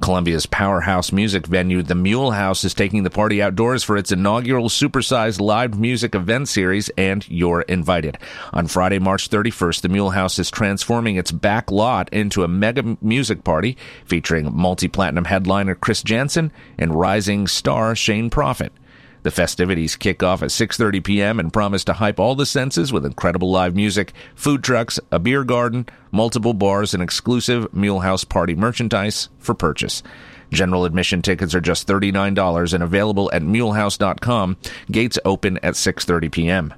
Columbia's 0.03 0.47
powerhouse 0.47 1.13
music 1.13 1.47
venue, 1.47 1.81
the 1.81 1.95
Mule 1.95 2.33
House, 2.33 2.65
is 2.65 2.75
taking 2.75 3.05
the 3.05 3.09
party 3.09 3.41
outdoors 3.41 3.85
for 3.85 3.97
its 3.97 4.11
inaugural 4.11 4.69
supersized 4.69 5.41
live 5.41 5.79
music 5.79 6.17
event 6.17 6.49
series, 6.49 6.91
and 6.99 7.27
you're 7.29 7.63
invited. 7.63 8.19
On 8.53 8.67
Friday, 8.67 8.99
March 8.99 9.31
31st, 9.31 9.81
the 9.83 9.89
Mule 9.89 10.11
House 10.11 10.41
is 10.41 10.51
transforming 10.51 11.15
its 11.15 11.31
back 11.31 11.71
lot 11.71 12.13
into 12.13 12.43
a 12.43 12.49
mega 12.49 12.99
music 13.01 13.45
party 13.45 13.79
featuring 14.05 14.51
multi-platinum 14.53 15.27
headliner 15.27 15.77
Chris 15.77 16.03
Janson 16.03 16.51
and 16.77 16.97
rising 16.97 17.47
star 17.47 17.95
Shane 17.95 18.29
Profitt. 18.29 18.73
The 19.23 19.31
festivities 19.31 19.97
kick 19.97 20.23
off 20.23 20.43
at 20.43 20.51
6:30 20.51 21.05
p.m. 21.05 21.39
and 21.39 21.53
promise 21.53 21.85
to 21.85 21.93
hype 21.95 22.19
all 22.19 22.35
the 22.35 22.47
senses 22.47 22.93
with 22.93 23.07
incredible 23.07 23.51
live 23.51 23.75
music, 23.75 24.13
food 24.35 24.65
trucks, 24.65 24.99
a 25.11 25.19
beer 25.19 25.45
garden, 25.45 25.87
multiple 26.11 26.55
bars, 26.55 26.93
and 26.93 27.03
exclusive 27.03 27.71
Mulehouse 27.73 28.29
party 28.29 28.55
merchandise 28.55 29.29
for 29.39 29.55
purchase. 29.55 30.03
General 30.51 30.85
admission 30.85 31.23
tickets 31.23 31.55
are 31.55 31.61
just 31.61 31.89
$39 31.89 32.75
and 32.75 32.83
available 32.83 33.31
at 33.33 33.43
mulehouse.com. 33.43 34.57
Gates 34.91 35.19
open 35.25 35.59
at 35.59 35.75
6:30 35.75 36.33
p.m. 36.33 36.75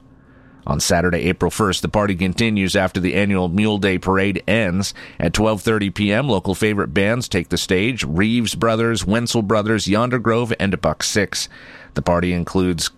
On 0.66 0.80
Saturday, 0.80 1.24
April 1.28 1.50
1st, 1.50 1.82
the 1.82 1.88
party 1.88 2.14
continues 2.14 2.74
after 2.74 2.98
the 2.98 3.14
annual 3.14 3.48
Mule 3.48 3.76
Day 3.76 3.98
Parade 3.98 4.42
ends. 4.46 4.94
At 5.18 5.32
12:30 5.32 5.94
p.m., 5.94 6.28
local 6.28 6.54
favorite 6.54 6.94
bands 6.94 7.28
take 7.28 7.48
the 7.48 7.58
stage: 7.58 8.04
Reeves 8.04 8.54
Brothers, 8.54 9.04
Wenzel 9.04 9.42
Brothers, 9.42 9.88
Yonder 9.88 10.18
Grove, 10.18 10.54
and 10.58 10.80
Buck 10.80 11.02
Six. 11.02 11.48
The 11.94 12.02
party 12.02 12.32
includes 12.32 12.90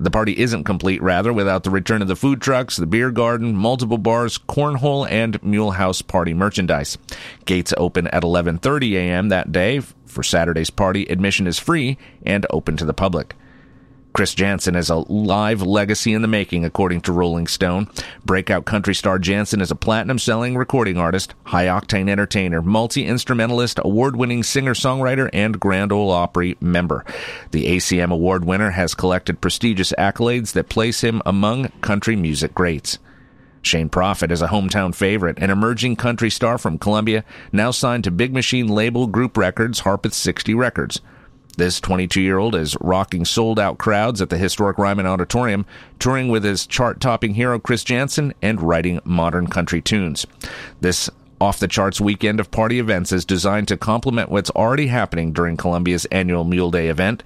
the 0.00 0.10
party 0.12 0.38
isn't 0.38 0.62
complete, 0.62 1.02
rather, 1.02 1.32
without 1.32 1.64
the 1.64 1.70
return 1.70 2.02
of 2.02 2.08
the 2.08 2.14
food 2.14 2.40
trucks, 2.40 2.76
the 2.76 2.86
beer 2.86 3.10
garden, 3.10 3.56
multiple 3.56 3.98
bars, 3.98 4.38
cornhole, 4.38 5.10
and 5.10 5.40
Mulehouse 5.42 6.06
party 6.06 6.32
merchandise. 6.34 6.96
Gates 7.46 7.74
open 7.76 8.06
at 8.08 8.22
11:30 8.22 8.94
a.m. 8.94 9.28
that 9.30 9.50
day. 9.50 9.80
For 10.06 10.22
Saturday's 10.22 10.70
party, 10.70 11.04
admission 11.06 11.46
is 11.46 11.58
free 11.58 11.98
and 12.24 12.46
open 12.50 12.76
to 12.76 12.84
the 12.84 12.94
public. 12.94 13.34
Chris 14.12 14.34
Janson 14.34 14.74
is 14.74 14.90
a 14.90 14.96
live 14.96 15.62
legacy 15.62 16.12
in 16.12 16.22
the 16.22 16.28
making, 16.28 16.64
according 16.64 17.02
to 17.02 17.12
Rolling 17.12 17.46
Stone. 17.46 17.88
Breakout 18.24 18.64
country 18.64 18.94
star 18.94 19.18
Janson 19.18 19.60
is 19.60 19.70
a 19.70 19.76
platinum 19.76 20.18
selling 20.18 20.56
recording 20.56 20.96
artist, 20.96 21.34
high 21.44 21.66
octane 21.66 22.08
entertainer, 22.08 22.62
multi 22.62 23.04
instrumentalist, 23.04 23.78
award 23.84 24.16
winning 24.16 24.42
singer 24.42 24.74
songwriter, 24.74 25.28
and 25.32 25.60
Grand 25.60 25.92
Ole 25.92 26.10
Opry 26.10 26.56
member. 26.60 27.04
The 27.50 27.66
ACM 27.76 28.10
award 28.10 28.44
winner 28.44 28.70
has 28.70 28.94
collected 28.94 29.40
prestigious 29.40 29.92
accolades 29.98 30.52
that 30.52 30.68
place 30.68 31.02
him 31.02 31.22
among 31.24 31.68
country 31.80 32.16
music 32.16 32.54
greats. 32.54 32.98
Shane 33.62 33.88
Profitt 33.90 34.32
is 34.32 34.42
a 34.42 34.48
hometown 34.48 34.94
favorite, 34.94 35.38
an 35.38 35.50
emerging 35.50 35.96
country 35.96 36.30
star 36.30 36.58
from 36.58 36.78
Columbia, 36.78 37.24
now 37.52 37.70
signed 37.70 38.04
to 38.04 38.10
Big 38.10 38.32
Machine 38.32 38.68
label 38.68 39.06
Group 39.06 39.36
Records, 39.36 39.80
Harpeth 39.80 40.14
60 40.14 40.54
Records. 40.54 41.00
This 41.58 41.80
22 41.80 42.20
year 42.20 42.38
old 42.38 42.54
is 42.54 42.76
rocking 42.80 43.24
sold 43.24 43.58
out 43.58 43.78
crowds 43.78 44.22
at 44.22 44.30
the 44.30 44.38
historic 44.38 44.78
Ryman 44.78 45.06
Auditorium, 45.06 45.66
touring 45.98 46.28
with 46.28 46.44
his 46.44 46.68
chart 46.68 47.00
topping 47.00 47.34
hero 47.34 47.58
Chris 47.58 47.82
Janson 47.82 48.32
and 48.40 48.62
writing 48.62 49.00
modern 49.02 49.48
country 49.48 49.82
tunes. 49.82 50.24
This 50.80 51.10
off 51.40 51.58
the 51.58 51.66
charts 51.66 52.00
weekend 52.00 52.38
of 52.38 52.52
party 52.52 52.78
events 52.78 53.10
is 53.10 53.24
designed 53.24 53.66
to 53.68 53.76
complement 53.76 54.28
what's 54.28 54.50
already 54.50 54.86
happening 54.86 55.32
during 55.32 55.56
Columbia's 55.56 56.04
annual 56.12 56.44
Mule 56.44 56.70
Day 56.70 56.86
event. 56.86 57.24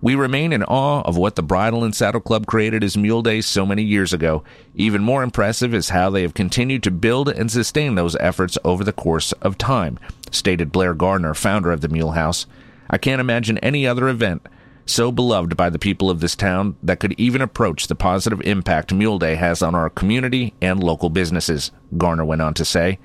We 0.00 0.16
remain 0.16 0.52
in 0.52 0.64
awe 0.64 1.02
of 1.02 1.16
what 1.16 1.36
the 1.36 1.42
Bridle 1.44 1.84
and 1.84 1.94
Saddle 1.94 2.20
Club 2.20 2.46
created 2.46 2.82
as 2.82 2.96
Mule 2.96 3.22
Day 3.22 3.40
so 3.40 3.64
many 3.64 3.84
years 3.84 4.12
ago. 4.12 4.42
Even 4.74 5.04
more 5.04 5.22
impressive 5.22 5.72
is 5.72 5.90
how 5.90 6.10
they 6.10 6.22
have 6.22 6.34
continued 6.34 6.82
to 6.82 6.90
build 6.90 7.28
and 7.28 7.48
sustain 7.48 7.94
those 7.94 8.16
efforts 8.16 8.58
over 8.64 8.82
the 8.82 8.92
course 8.92 9.30
of 9.34 9.56
time, 9.56 10.00
stated 10.32 10.72
Blair 10.72 10.94
Garner, 10.94 11.32
founder 11.32 11.70
of 11.70 11.80
the 11.80 11.88
Mule 11.88 12.12
House. 12.12 12.44
I 12.92 12.98
can't 12.98 13.20
imagine 13.20 13.58
any 13.58 13.86
other 13.86 14.08
event 14.08 14.46
so 14.86 15.12
beloved 15.12 15.56
by 15.56 15.70
the 15.70 15.78
people 15.78 16.10
of 16.10 16.20
this 16.20 16.36
town 16.36 16.76
that 16.82 17.00
could 17.00 17.14
even 17.18 17.40
approach 17.40 17.86
the 17.86 17.94
positive 17.94 18.40
impact 18.42 18.92
Mule 18.92 19.18
Day 19.18 19.36
has 19.36 19.62
on 19.62 19.74
our 19.74 19.88
community 19.88 20.54
and 20.60 20.82
local 20.82 21.08
businesses, 21.08 21.70
Garner 21.96 22.24
went 22.24 22.42
on 22.42 22.54
to 22.54 22.64
say. 22.64 22.98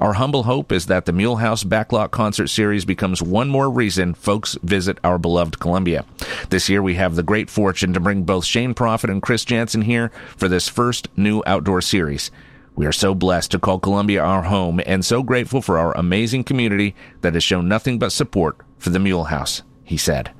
Our 0.00 0.14
humble 0.14 0.42
hope 0.42 0.72
is 0.72 0.86
that 0.86 1.04
the 1.04 1.12
Mulehouse 1.12 1.64
Backlot 1.64 2.10
Concert 2.10 2.48
Series 2.48 2.84
becomes 2.84 3.22
one 3.22 3.48
more 3.48 3.70
reason 3.70 4.12
folks 4.14 4.58
visit 4.62 4.98
our 5.04 5.18
beloved 5.18 5.60
Columbia. 5.60 6.04
This 6.50 6.68
year 6.68 6.82
we 6.82 6.94
have 6.96 7.14
the 7.14 7.22
great 7.22 7.48
fortune 7.48 7.92
to 7.94 8.00
bring 8.00 8.24
both 8.24 8.44
Shane 8.44 8.74
Profitt 8.74 9.10
and 9.10 9.22
Chris 9.22 9.44
Janson 9.44 9.82
here 9.82 10.10
for 10.36 10.48
this 10.48 10.68
first 10.68 11.08
new 11.16 11.44
outdoor 11.46 11.80
series. 11.80 12.32
We 12.76 12.86
are 12.86 12.92
so 12.92 13.14
blessed 13.14 13.52
to 13.52 13.60
call 13.60 13.78
Columbia 13.78 14.22
our 14.22 14.42
home 14.42 14.80
and 14.84 15.04
so 15.04 15.22
grateful 15.22 15.62
for 15.62 15.78
our 15.78 15.96
amazing 15.96 16.42
community 16.42 16.96
that 17.20 17.34
has 17.34 17.44
shown 17.44 17.68
nothing 17.68 18.00
but 18.00 18.10
support 18.10 18.56
for 18.78 18.90
the 18.90 18.98
Mule 18.98 19.24
House, 19.24 19.62
he 19.84 19.96
said. 19.96 20.32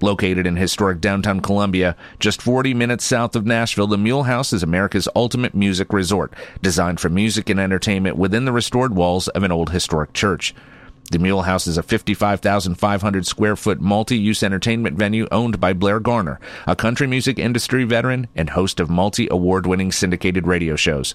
Located 0.00 0.46
in 0.46 0.54
historic 0.54 1.00
downtown 1.00 1.40
Columbia, 1.40 1.96
just 2.20 2.40
40 2.40 2.72
minutes 2.72 3.04
south 3.04 3.34
of 3.34 3.44
Nashville, 3.44 3.88
the 3.88 3.98
Mule 3.98 4.22
House 4.22 4.52
is 4.52 4.62
America's 4.62 5.08
ultimate 5.16 5.56
music 5.56 5.92
resort, 5.92 6.32
designed 6.62 7.00
for 7.00 7.08
music 7.08 7.50
and 7.50 7.58
entertainment 7.58 8.16
within 8.16 8.44
the 8.44 8.52
restored 8.52 8.94
walls 8.94 9.26
of 9.26 9.42
an 9.42 9.50
old 9.50 9.70
historic 9.70 10.12
church. 10.12 10.54
The 11.10 11.18
Mule 11.18 11.40
House 11.40 11.66
is 11.66 11.78
a 11.78 11.82
55,500 11.82 13.26
square 13.26 13.56
foot 13.56 13.80
multi-use 13.80 14.42
entertainment 14.42 14.98
venue 14.98 15.26
owned 15.32 15.58
by 15.58 15.72
Blair 15.72 16.00
Garner, 16.00 16.38
a 16.66 16.76
country 16.76 17.06
music 17.06 17.38
industry 17.38 17.84
veteran 17.84 18.26
and 18.36 18.50
host 18.50 18.78
of 18.78 18.90
multi-award 18.90 19.66
winning 19.66 19.90
syndicated 19.90 20.46
radio 20.46 20.76
shows. 20.76 21.14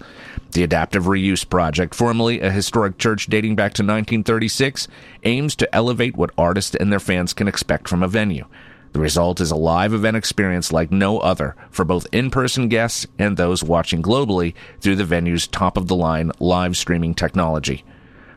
The 0.54 0.64
Adaptive 0.64 1.04
Reuse 1.04 1.48
Project, 1.48 1.94
formerly 1.94 2.42
a 2.42 2.50
historic 2.50 2.98
church 2.98 3.28
dating 3.28 3.56
back 3.56 3.76
to 3.76 3.84
1936, 3.84 4.88
aims 5.26 5.56
to 5.58 5.76
elevate 5.76 6.18
what 6.18 6.32
artists 6.40 6.74
and 6.74 6.92
their 6.92 7.00
fans 7.00 7.34
can 7.34 7.48
expect 7.48 7.88
from 7.88 8.02
a 8.02 8.08
venue. 8.08 8.48
The 8.94 9.00
result 9.00 9.40
is 9.40 9.52
a 9.52 9.56
live 9.56 9.94
event 9.94 10.18
experience 10.18 10.74
like 10.74 10.92
no 10.92 11.20
other 11.20 11.56
for 11.70 11.86
both 11.86 12.08
in-person 12.12 12.68
guests 12.68 13.06
and 13.20 13.38
those 13.38 13.64
watching 13.64 14.02
globally 14.02 14.56
through 14.82 14.96
the 14.96 15.06
venue's 15.06 15.46
top-of-the-line 15.46 16.32
live 16.40 16.76
streaming 16.76 17.14
technology. 17.14 17.86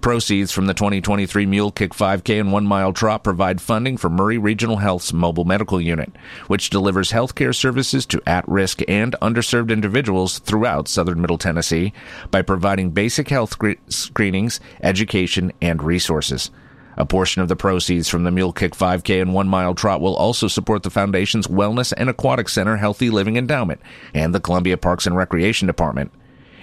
Proceeds 0.00 0.50
from 0.50 0.66
the 0.66 0.74
2023 0.74 1.46
Mule 1.46 1.70
Kick 1.70 1.92
5K 1.92 2.40
and 2.40 2.50
One 2.50 2.66
Mile 2.66 2.92
Trot 2.92 3.22
provide 3.22 3.60
funding 3.60 3.96
for 3.96 4.10
Maury 4.10 4.36
Regional 4.36 4.78
Health's 4.78 5.12
mobile 5.12 5.44
medical 5.44 5.80
unit, 5.80 6.10
which 6.48 6.68
delivers 6.68 7.12
healthcare 7.12 7.54
services 7.54 8.04
to 8.06 8.20
at-risk 8.26 8.82
and 8.88 9.14
underserved 9.22 9.70
individuals 9.70 10.40
throughout 10.40 10.88
southern 10.88 11.20
Middle 11.20 11.38
Tennessee 11.38 11.92
by 12.32 12.42
providing 12.42 12.90
basic 12.90 13.28
health 13.28 13.56
screenings, 13.90 14.58
education, 14.82 15.52
and 15.62 15.84
resources. 15.84 16.50
A 16.96 17.06
portion 17.06 17.40
of 17.40 17.48
the 17.48 17.56
proceeds 17.56 18.08
from 18.08 18.24
the 18.24 18.30
Mule 18.30 18.52
Kick 18.52 18.72
5K 18.72 19.22
and 19.22 19.32
One 19.32 19.48
Mile 19.48 19.74
Trot 19.74 20.00
will 20.00 20.14
also 20.14 20.46
support 20.48 20.82
the 20.82 20.90
Foundation's 20.90 21.46
Wellness 21.46 21.92
and 21.96 22.10
Aquatic 22.10 22.48
Center 22.48 22.76
Healthy 22.76 23.10
Living 23.10 23.36
Endowment 23.36 23.80
and 24.12 24.34
the 24.34 24.40
Columbia 24.40 24.76
Parks 24.76 25.06
and 25.06 25.16
Recreation 25.16 25.66
Department. 25.66 26.12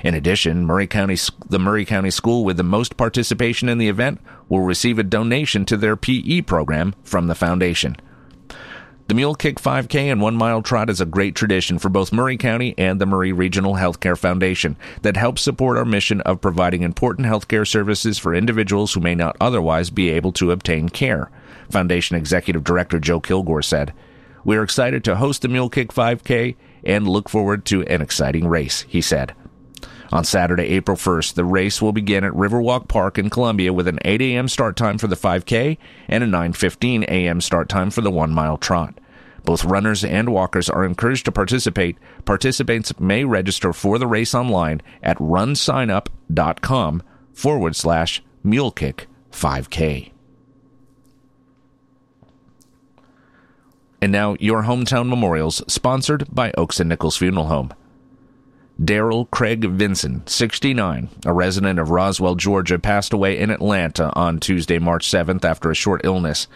In 0.04 0.14
addition, 0.14 0.66
Maury 0.66 0.88
County, 0.88 1.18
the 1.50 1.60
Maury 1.60 1.84
County 1.84 2.12
School 2.12 2.46
with 2.46 2.58
the 2.58 2.64
most 2.64 2.96
participation 2.96 3.68
in 3.68 3.80
the 3.80 3.90
event 3.90 4.22
will 4.48 4.62
receive 4.62 4.98
a 4.98 5.04
donation 5.04 5.66
to 5.66 5.76
their 5.76 5.98
PE 5.98 6.42
program 6.42 6.96
from 7.04 7.28
the 7.28 7.36
Foundation. 7.36 7.98
The 9.10 9.16
Mule 9.16 9.34
Kick 9.34 9.60
5K 9.60 10.12
and 10.12 10.22
One 10.22 10.36
Mile 10.36 10.62
Trot 10.62 10.88
is 10.88 11.02
a 11.02 11.06
great 11.08 11.34
tradition 11.34 11.80
for 11.80 11.90
both 11.90 12.14
Maury 12.14 12.38
County 12.38 12.76
and 12.78 13.02
the 13.02 13.08
Maury 13.08 13.34
Regional 13.34 13.74
Healthcare 13.74 14.16
Foundation 14.16 14.78
that 15.02 15.18
helps 15.18 15.42
support 15.42 15.80
our 15.80 15.84
mission 15.84 16.22
of 16.22 16.42
providing 16.42 16.84
important 16.84 17.26
healthcare 17.26 17.68
services 17.68 18.20
for 18.20 18.36
individuals 18.36 18.94
who 18.94 19.00
may 19.00 19.16
not 19.16 19.36
otherwise 19.42 19.90
be 19.90 20.12
able 20.12 20.32
to 20.34 20.52
obtain 20.52 20.90
care. 20.90 21.32
Foundation 21.72 22.18
Executive 22.18 22.64
Director 22.64 23.00
Joe 23.00 23.20
Kilgore 23.20 23.64
said, 23.64 23.96
We 24.44 24.58
are 24.58 24.64
excited 24.64 25.04
to 25.06 25.16
host 25.16 25.42
the 25.42 25.48
Mule 25.48 25.70
Kick 25.70 25.92
5K 25.92 26.56
and 26.84 27.08
look 27.08 27.30
forward 27.30 27.66
to 27.66 27.82
an 27.88 28.04
exciting 28.04 28.48
race, 28.48 28.86
he 28.88 29.02
said. 29.02 29.34
On 30.12 30.24
Saturday, 30.24 30.64
April 30.70 30.98
1st, 30.98 31.36
the 31.36 31.46
race 31.46 31.82
will 31.82 31.92
begin 31.92 32.24
at 32.24 32.34
Riverwalk 32.34 32.88
Park 32.88 33.20
in 33.20 33.30
Columbia 33.30 33.72
with 33.72 33.88
an 33.88 34.00
8 34.04 34.22
a.m. 34.22 34.48
start 34.48 34.76
time 34.76 34.98
for 34.98 35.08
the 35.08 35.16
5K 35.16 35.78
and 36.08 36.24
a 36.24 36.28
9:15 36.28 37.04
a.m. 37.04 37.42
start 37.42 37.70
time 37.70 37.92
for 37.92 38.02
the 38.02 38.10
1 38.10 38.32
mile 38.32 38.58
trot. 38.58 39.00
Both 39.46 39.66
runners 39.66 40.04
and 40.04 40.30
walkers 40.30 40.70
are 40.70 40.84
encouraged 40.84 41.26
to 41.26 41.32
participate. 41.32 41.98
Participants 42.26 43.00
may 43.00 43.24
register 43.24 43.72
for 43.72 43.98
the 43.98 44.08
race 44.08 44.34
online 44.34 44.82
at 45.04 45.18
runsignup.com 45.18 47.04
forward 47.34 47.76
slash 47.76 48.24
mulekick 48.44 49.06
5K. 49.32 50.12
And 54.02 54.12
now, 54.12 54.36
your 54.40 54.64
hometown 54.64 55.10
memorials, 55.10 55.62
sponsored 55.68 56.26
by 56.34 56.54
Oakes 56.58 56.80
and 56.80 56.88
Nichols 56.90 57.18
Funeral 57.18 57.48
Home. 57.48 57.74
Daryl 58.80 59.30
Craig 59.30 59.66
Vinson, 59.66 60.26
69, 60.26 61.10
a 61.26 61.34
resident 61.34 61.80
of 61.80 61.90
Roswell, 61.90 62.36
Georgia, 62.36 62.80
passed 62.80 63.12
away 63.12 63.38
in 63.38 63.50
Atlanta 63.50 64.10
on 64.16 64.40
Tuesday, 64.40 64.80
March 64.80 65.06
7th 65.06 65.44
after 65.44 65.70
a 65.70 65.76
short 65.76 66.00
illness. 66.06 66.48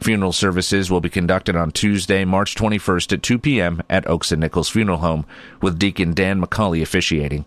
Funeral 0.00 0.32
services 0.32 0.90
will 0.90 1.02
be 1.02 1.10
conducted 1.10 1.56
on 1.56 1.70
Tuesday, 1.70 2.24
March 2.24 2.54
21st 2.54 3.12
at 3.12 3.22
2 3.22 3.38
p.m. 3.38 3.82
at 3.90 4.08
Oakes 4.08 4.32
and 4.32 4.40
Nichols 4.40 4.70
Funeral 4.70 4.98
Home, 4.98 5.26
with 5.60 5.78
Deacon 5.78 6.14
Dan 6.14 6.40
McCauley 6.40 6.80
officiating. 6.80 7.44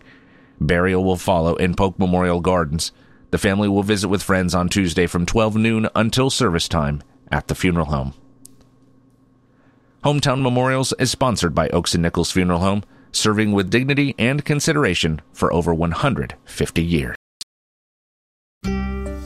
Burial 0.60 1.02
will 1.02 1.16
follow 1.16 1.56
in 1.56 1.74
Polk 1.74 1.98
Memorial 1.98 2.40
Gardens. 2.40 2.92
The 3.32 3.38
family 3.38 3.68
will 3.68 3.82
visit 3.82 4.08
with 4.08 4.22
friends 4.22 4.54
on 4.54 4.68
Tuesday 4.68 5.08
from 5.08 5.26
12 5.26 5.56
noon 5.56 5.88
until 5.96 6.30
service 6.30 6.68
time 6.68 7.02
at 7.32 7.48
the 7.48 7.56
funeral 7.56 7.86
home. 7.86 8.14
Hometown 10.04 10.42
Memorials 10.42 10.94
is 11.00 11.10
sponsored 11.10 11.56
by 11.56 11.68
Oakes 11.70 11.94
and 11.94 12.02
Nichols 12.04 12.30
Funeral 12.30 12.60
Home 12.60 12.84
serving 13.12 13.52
with 13.52 13.70
dignity 13.70 14.14
and 14.18 14.44
consideration 14.44 15.20
for 15.32 15.52
over 15.52 15.72
150 15.72 16.82
years. 16.82 17.16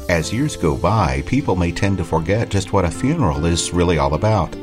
As 0.09 0.33
years 0.33 0.57
go 0.57 0.77
by, 0.77 1.23
people 1.27 1.57
may 1.57 1.73
tend 1.73 1.99
to 1.99 2.05
forget 2.05 2.49
just 2.49 2.73
what 2.73 2.85
a 2.85 2.91
funeral 2.91 3.45
is 3.45 3.73
really 3.73 3.99
all 3.99 4.15
about. 4.15 4.55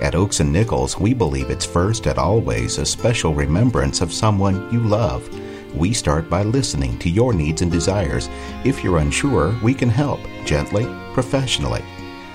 At 0.00 0.14
Oakes 0.14 0.40
and 0.40 0.52
Nichols, 0.52 0.98
we 0.98 1.14
believe 1.14 1.50
it's 1.50 1.66
first 1.66 2.06
and 2.06 2.18
always 2.18 2.78
a 2.78 2.86
special 2.86 3.34
remembrance 3.34 4.00
of 4.00 4.12
someone 4.12 4.72
you 4.72 4.80
love. 4.80 5.28
We 5.74 5.92
start 5.92 6.30
by 6.30 6.44
listening 6.44 6.98
to 7.00 7.10
your 7.10 7.34
needs 7.34 7.62
and 7.62 7.70
desires. 7.70 8.28
If 8.64 8.82
you're 8.82 8.98
unsure, 8.98 9.54
we 9.62 9.74
can 9.74 9.90
help 9.90 10.20
gently, 10.44 10.86
professionally. 11.12 11.84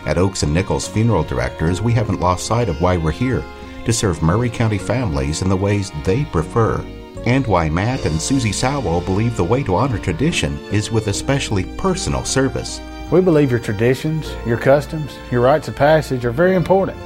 At 0.06 0.18
Oakes 0.18 0.44
and 0.44 0.54
Nichols 0.54 0.88
Funeral 0.88 1.24
Directors, 1.24 1.82
we 1.82 1.94
haven't 1.94 2.20
lost 2.20 2.46
sight 2.46 2.70
of 2.70 2.80
why 2.82 2.98
we're 2.98 3.12
here 3.12 3.44
to 3.86 3.94
serve 3.94 4.22
Maury 4.22 4.50
County 4.50 4.78
families 4.78 5.42
in 5.42 5.50
the 5.50 5.56
ways 5.56 5.92
they 6.04 6.26
prefer, 6.26 6.84
and 7.26 7.46
why 7.48 7.70
Matt 7.70 8.06
and 8.06 8.22
Susie 8.22 8.52
Sowell 8.52 9.02
believe 9.02 9.38
the 9.38 9.44
way 9.44 9.64
to 9.64 9.76
honor 9.76 9.98
tradition 9.98 10.58
is 10.72 10.92
with 10.92 11.08
especially 11.08 11.64
personal 11.78 12.26
service. 12.26 12.82
We 13.12 13.22
believe 13.22 13.52
your 13.52 13.60
traditions, 13.60 14.32
your 14.46 14.58
customs, 14.58 15.18
your 15.32 15.42
rites 15.42 15.68
of 15.68 15.76
passage 15.76 16.26
are 16.26 16.32
very 16.32 16.56
important, 16.56 16.98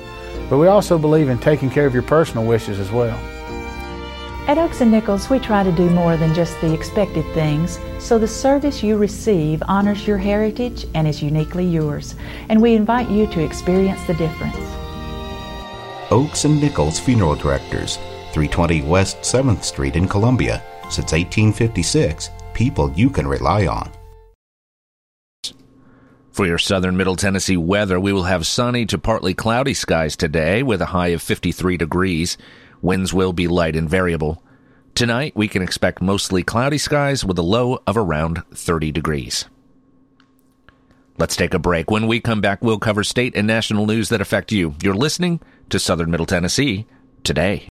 but 0.49 0.57
we 0.57 0.67
also 0.67 0.97
believe 0.97 1.29
in 1.29 1.39
taking 1.39 1.69
care 1.69 1.85
of 1.85 1.93
your 1.93 2.03
personal 2.03 2.45
wishes 2.45 2.79
as 2.79 2.91
well. 2.91 3.17
At 4.47 4.59
Oakes 4.59 4.81
and 4.81 4.91
Nichols, 4.91 5.27
we 5.27 5.39
try 5.39 5.63
to 5.63 5.71
do 5.71 5.89
more 5.89 6.17
than 6.17 6.35
just 6.35 6.61
the 6.61 6.71
expected 6.71 7.25
things, 7.33 7.79
so 7.97 8.19
the 8.19 8.27
service 8.27 8.83
you 8.83 8.95
receive 8.95 9.63
honors 9.67 10.05
your 10.05 10.19
heritage 10.19 10.85
and 10.93 11.07
is 11.07 11.23
uniquely 11.23 11.65
yours, 11.65 12.13
and 12.47 12.61
we 12.61 12.75
invite 12.75 13.09
you 13.09 13.25
to 13.25 13.43
experience 13.43 14.03
the 14.03 14.13
difference. 14.13 14.84
Oakes 16.15 16.45
and 16.45 16.61
Nichols 16.61 16.97
Funeral 16.97 17.35
Directors, 17.35 17.97
320 18.31 18.83
West 18.83 19.17
7th 19.17 19.65
Street 19.65 19.97
in 19.97 20.07
Columbia. 20.07 20.63
Since 20.83 21.11
1856, 21.11 22.29
people 22.53 22.89
you 22.95 23.09
can 23.09 23.27
rely 23.27 23.67
on. 23.67 23.91
For 26.31 26.45
your 26.45 26.57
southern 26.57 26.95
Middle 26.95 27.17
Tennessee 27.17 27.57
weather, 27.57 27.99
we 27.99 28.13
will 28.13 28.23
have 28.23 28.47
sunny 28.47 28.85
to 28.85 28.97
partly 28.97 29.33
cloudy 29.33 29.73
skies 29.73 30.15
today 30.15 30.63
with 30.63 30.81
a 30.81 30.85
high 30.85 31.09
of 31.09 31.21
53 31.21 31.75
degrees. 31.75 32.37
Winds 32.81 33.13
will 33.13 33.33
be 33.33 33.49
light 33.49 33.75
and 33.75 33.89
variable. 33.89 34.41
Tonight, 34.93 35.33
we 35.35 35.49
can 35.49 35.61
expect 35.61 36.01
mostly 36.01 36.43
cloudy 36.43 36.77
skies 36.77 37.25
with 37.25 37.37
a 37.37 37.41
low 37.41 37.81
of 37.85 37.97
around 37.97 38.41
30 38.53 38.93
degrees. 38.93 39.49
Let's 41.17 41.37
take 41.37 41.53
a 41.53 41.59
break. 41.59 41.89
When 41.89 42.07
we 42.07 42.19
come 42.19 42.41
back, 42.41 42.61
we'll 42.61 42.79
cover 42.79 43.03
state 43.03 43.35
and 43.35 43.47
national 43.47 43.85
news 43.85 44.09
that 44.09 44.19
affect 44.19 44.51
you. 44.51 44.75
You're 44.83 44.95
listening 44.95 45.39
to 45.69 45.79
Southern 45.79 46.11
Middle 46.11 46.25
Tennessee 46.25 46.85
today. 47.23 47.69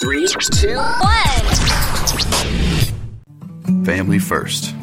Three, 0.00 0.26
two, 0.26 0.76
one. 0.76 1.44
Family 3.84 4.18
first. 4.18 4.74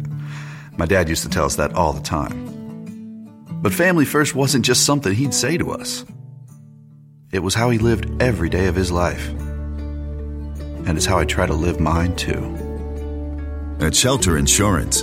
My 0.76 0.84
dad 0.86 1.08
used 1.08 1.22
to 1.22 1.28
tell 1.28 1.46
us 1.46 1.56
that 1.56 1.74
all 1.74 1.92
the 1.92 2.02
time. 2.02 2.46
But 3.62 3.72
family 3.72 4.04
first 4.04 4.34
wasn't 4.34 4.64
just 4.64 4.84
something 4.84 5.12
he'd 5.12 5.34
say 5.34 5.58
to 5.58 5.72
us, 5.72 6.04
it 7.32 7.40
was 7.40 7.54
how 7.54 7.70
he 7.70 7.78
lived 7.78 8.22
every 8.22 8.48
day 8.48 8.66
of 8.66 8.76
his 8.76 8.92
life. 8.92 9.28
And 10.86 10.96
it's 10.96 11.06
how 11.06 11.18
I 11.18 11.24
try 11.24 11.46
to 11.46 11.54
live 11.54 11.80
mine 11.80 12.14
too. 12.16 12.54
At 13.80 13.94
Shelter 13.94 14.38
Insurance, 14.38 15.02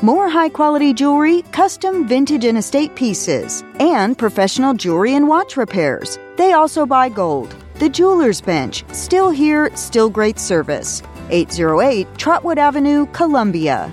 More 0.00 0.28
high 0.28 0.48
quality 0.48 0.94
jewelry, 0.94 1.42
custom 1.50 2.06
vintage 2.06 2.44
and 2.44 2.56
estate 2.56 2.94
pieces, 2.94 3.64
and 3.80 4.16
professional 4.16 4.72
jewelry 4.72 5.16
and 5.16 5.26
watch 5.26 5.56
repairs. 5.56 6.20
They 6.36 6.52
also 6.52 6.86
buy 6.86 7.08
gold. 7.08 7.52
The 7.80 7.88
Jeweler's 7.88 8.40
Bench, 8.40 8.84
still 8.92 9.28
here, 9.28 9.74
still 9.74 10.08
great 10.08 10.38
service. 10.38 11.02
808 11.30 12.06
Trotwood 12.16 12.58
Avenue, 12.58 13.06
Columbia. 13.06 13.92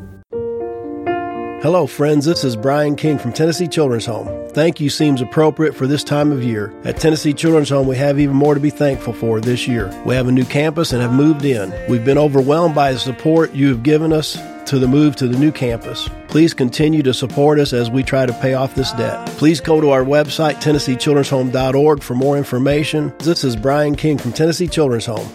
Hello, 1.61 1.85
friends. 1.85 2.25
This 2.25 2.43
is 2.43 2.55
Brian 2.55 2.95
King 2.95 3.19
from 3.19 3.31
Tennessee 3.31 3.67
Children's 3.67 4.07
Home. 4.07 4.49
Thank 4.49 4.79
you 4.79 4.89
seems 4.89 5.21
appropriate 5.21 5.75
for 5.75 5.85
this 5.85 6.03
time 6.03 6.31
of 6.31 6.43
year. 6.43 6.73
At 6.85 6.97
Tennessee 6.97 7.33
Children's 7.33 7.69
Home, 7.69 7.85
we 7.85 7.97
have 7.97 8.19
even 8.19 8.35
more 8.35 8.55
to 8.55 8.59
be 8.59 8.71
thankful 8.71 9.13
for 9.13 9.39
this 9.39 9.67
year. 9.67 9.93
We 10.03 10.15
have 10.15 10.27
a 10.27 10.31
new 10.31 10.43
campus 10.43 10.91
and 10.91 11.03
have 11.03 11.13
moved 11.13 11.45
in. 11.45 11.71
We've 11.87 12.03
been 12.03 12.17
overwhelmed 12.17 12.73
by 12.73 12.93
the 12.93 12.97
support 12.97 13.53
you 13.53 13.67
have 13.67 13.83
given 13.83 14.11
us 14.11 14.39
to 14.71 14.79
the 14.79 14.87
move 14.87 15.15
to 15.17 15.27
the 15.27 15.37
new 15.37 15.51
campus. 15.51 16.09
Please 16.29 16.55
continue 16.55 17.03
to 17.03 17.13
support 17.13 17.59
us 17.59 17.73
as 17.73 17.91
we 17.91 18.01
try 18.01 18.25
to 18.25 18.33
pay 18.33 18.55
off 18.55 18.73
this 18.73 18.91
debt. 18.93 19.27
Please 19.37 19.61
go 19.61 19.79
to 19.79 19.91
our 19.91 20.03
website, 20.03 20.55
TennesseeChildren'sHome.org, 20.63 22.01
for 22.01 22.15
more 22.15 22.39
information. 22.39 23.13
This 23.19 23.43
is 23.43 23.55
Brian 23.55 23.93
King 23.93 24.17
from 24.17 24.33
Tennessee 24.33 24.67
Children's 24.67 25.05
Home. 25.05 25.29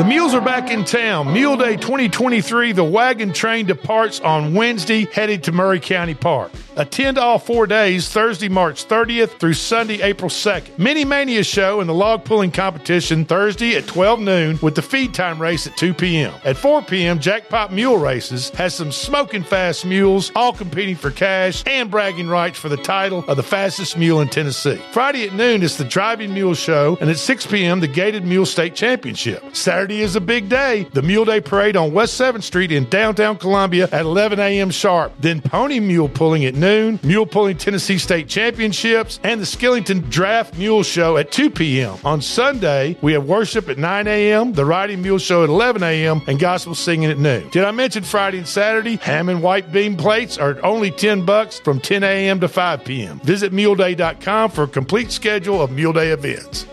The 0.00 0.06
mules 0.06 0.32
are 0.32 0.40
back 0.40 0.70
in 0.70 0.86
town. 0.86 1.30
Mule 1.30 1.58
Day 1.58 1.76
2023, 1.76 2.72
the 2.72 2.82
wagon 2.82 3.34
train 3.34 3.66
departs 3.66 4.18
on 4.18 4.54
Wednesday, 4.54 5.04
headed 5.04 5.44
to 5.44 5.52
Murray 5.52 5.78
County 5.78 6.14
Park. 6.14 6.50
Attend 6.80 7.18
all 7.18 7.38
four 7.38 7.66
days, 7.66 8.08
Thursday, 8.08 8.48
March 8.48 8.88
30th 8.88 9.38
through 9.38 9.52
Sunday, 9.52 10.00
April 10.00 10.30
2nd. 10.30 10.78
Mini 10.78 11.04
Mania 11.04 11.44
show 11.44 11.80
and 11.80 11.88
the 11.90 11.92
log 11.92 12.24
pulling 12.24 12.50
competition 12.50 13.26
Thursday 13.26 13.76
at 13.76 13.86
12 13.86 14.20
noon 14.20 14.58
with 14.62 14.74
the 14.76 14.80
feed 14.80 15.12
time 15.12 15.38
race 15.42 15.66
at 15.66 15.76
2 15.76 15.92
p.m. 15.92 16.32
At 16.42 16.56
4 16.56 16.80
p.m., 16.80 17.18
Jackpot 17.18 17.70
Mule 17.70 17.98
Races 17.98 18.48
has 18.50 18.74
some 18.74 18.92
smoking 18.92 19.42
fast 19.42 19.84
mules, 19.84 20.32
all 20.34 20.54
competing 20.54 20.96
for 20.96 21.10
cash 21.10 21.62
and 21.66 21.90
bragging 21.90 22.28
rights 22.28 22.58
for 22.58 22.70
the 22.70 22.78
title 22.78 23.26
of 23.28 23.36
the 23.36 23.42
fastest 23.42 23.98
mule 23.98 24.22
in 24.22 24.28
Tennessee. 24.28 24.80
Friday 24.90 25.26
at 25.26 25.34
noon 25.34 25.62
is 25.62 25.76
the 25.76 25.84
Driving 25.84 26.32
Mule 26.32 26.54
Show, 26.54 26.96
and 27.02 27.10
at 27.10 27.18
6 27.18 27.46
p.m., 27.48 27.80
the 27.80 27.88
Gaited 27.88 28.24
Mule 28.24 28.46
State 28.46 28.74
Championship. 28.74 29.54
Saturday 29.54 30.00
is 30.00 30.16
a 30.16 30.20
big 30.20 30.48
day. 30.48 30.84
The 30.94 31.02
Mule 31.02 31.26
Day 31.26 31.42
Parade 31.42 31.76
on 31.76 31.92
West 31.92 32.18
7th 32.18 32.42
Street 32.42 32.72
in 32.72 32.88
downtown 32.88 33.36
Columbia 33.36 33.86
at 33.92 34.00
11 34.00 34.38
a.m. 34.38 34.70
sharp. 34.70 35.12
Then 35.18 35.42
Pony 35.42 35.78
Mule 35.78 36.08
Pulling 36.08 36.46
at 36.46 36.54
noon, 36.54 36.69
Mule 37.02 37.26
Pulling 37.26 37.56
Tennessee 37.56 37.98
State 37.98 38.28
Championships, 38.28 39.18
and 39.24 39.40
the 39.40 39.44
Skillington 39.44 40.08
Draft 40.08 40.56
Mule 40.56 40.82
Show 40.82 41.16
at 41.16 41.32
2 41.32 41.50
p.m. 41.50 41.96
On 42.04 42.20
Sunday, 42.20 42.96
we 43.02 43.12
have 43.12 43.26
worship 43.26 43.68
at 43.68 43.78
9 43.78 44.06
a.m., 44.06 44.52
the 44.52 44.64
Riding 44.64 45.02
Mule 45.02 45.18
Show 45.18 45.42
at 45.42 45.48
11 45.48 45.82
a.m., 45.82 46.22
and 46.28 46.38
gospel 46.38 46.74
singing 46.74 47.10
at 47.10 47.18
noon. 47.18 47.48
Did 47.50 47.64
I 47.64 47.72
mention 47.72 48.04
Friday 48.04 48.38
and 48.38 48.48
Saturday? 48.48 48.96
Ham 48.96 49.28
and 49.28 49.42
white 49.42 49.72
bean 49.72 49.96
plates 49.96 50.38
are 50.38 50.64
only 50.64 50.90
10 50.90 51.24
bucks 51.24 51.58
from 51.58 51.80
10 51.80 52.04
a.m. 52.04 52.40
to 52.40 52.48
5 52.48 52.84
p.m. 52.84 53.18
Visit 53.20 53.52
muleday.com 53.52 54.50
for 54.50 54.64
a 54.64 54.68
complete 54.68 55.10
schedule 55.10 55.60
of 55.60 55.72
Mule 55.72 55.92
Day 55.92 56.10
events. 56.10 56.66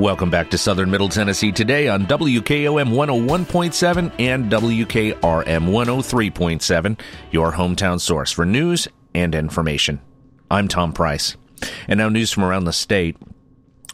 Welcome 0.00 0.30
back 0.30 0.48
to 0.52 0.56
Southern 0.56 0.90
Middle 0.90 1.10
Tennessee 1.10 1.52
today 1.52 1.86
on 1.86 2.06
WKOM 2.06 2.94
101.7 2.94 4.12
and 4.18 4.50
WKRM 4.50 5.12
103.7, 5.20 7.00
your 7.30 7.52
hometown 7.52 8.00
source 8.00 8.32
for 8.32 8.46
news 8.46 8.88
and 9.14 9.34
information. 9.34 10.00
I'm 10.50 10.68
Tom 10.68 10.94
Price. 10.94 11.36
And 11.86 11.98
now 11.98 12.08
news 12.08 12.32
from 12.32 12.44
around 12.44 12.64
the 12.64 12.72
state. 12.72 13.18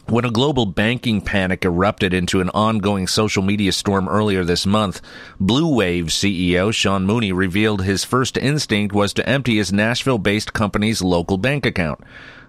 When 0.05 0.23
a 0.23 0.31
global 0.31 0.65
banking 0.65 1.19
panic 1.19 1.65
erupted 1.65 2.13
into 2.13 2.39
an 2.39 2.51
ongoing 2.51 3.07
social 3.07 3.43
media 3.43 3.73
storm 3.73 4.07
earlier 4.07 4.45
this 4.45 4.65
month, 4.65 5.01
Blue 5.41 5.75
Wave 5.75 6.05
CEO 6.05 6.73
Sean 6.73 7.05
Mooney 7.05 7.33
revealed 7.33 7.83
his 7.83 8.05
first 8.05 8.37
instinct 8.37 8.95
was 8.95 9.13
to 9.15 9.27
empty 9.27 9.57
his 9.57 9.73
Nashville 9.73 10.19
based 10.19 10.53
company's 10.53 11.01
local 11.01 11.37
bank 11.37 11.65
account. 11.65 11.99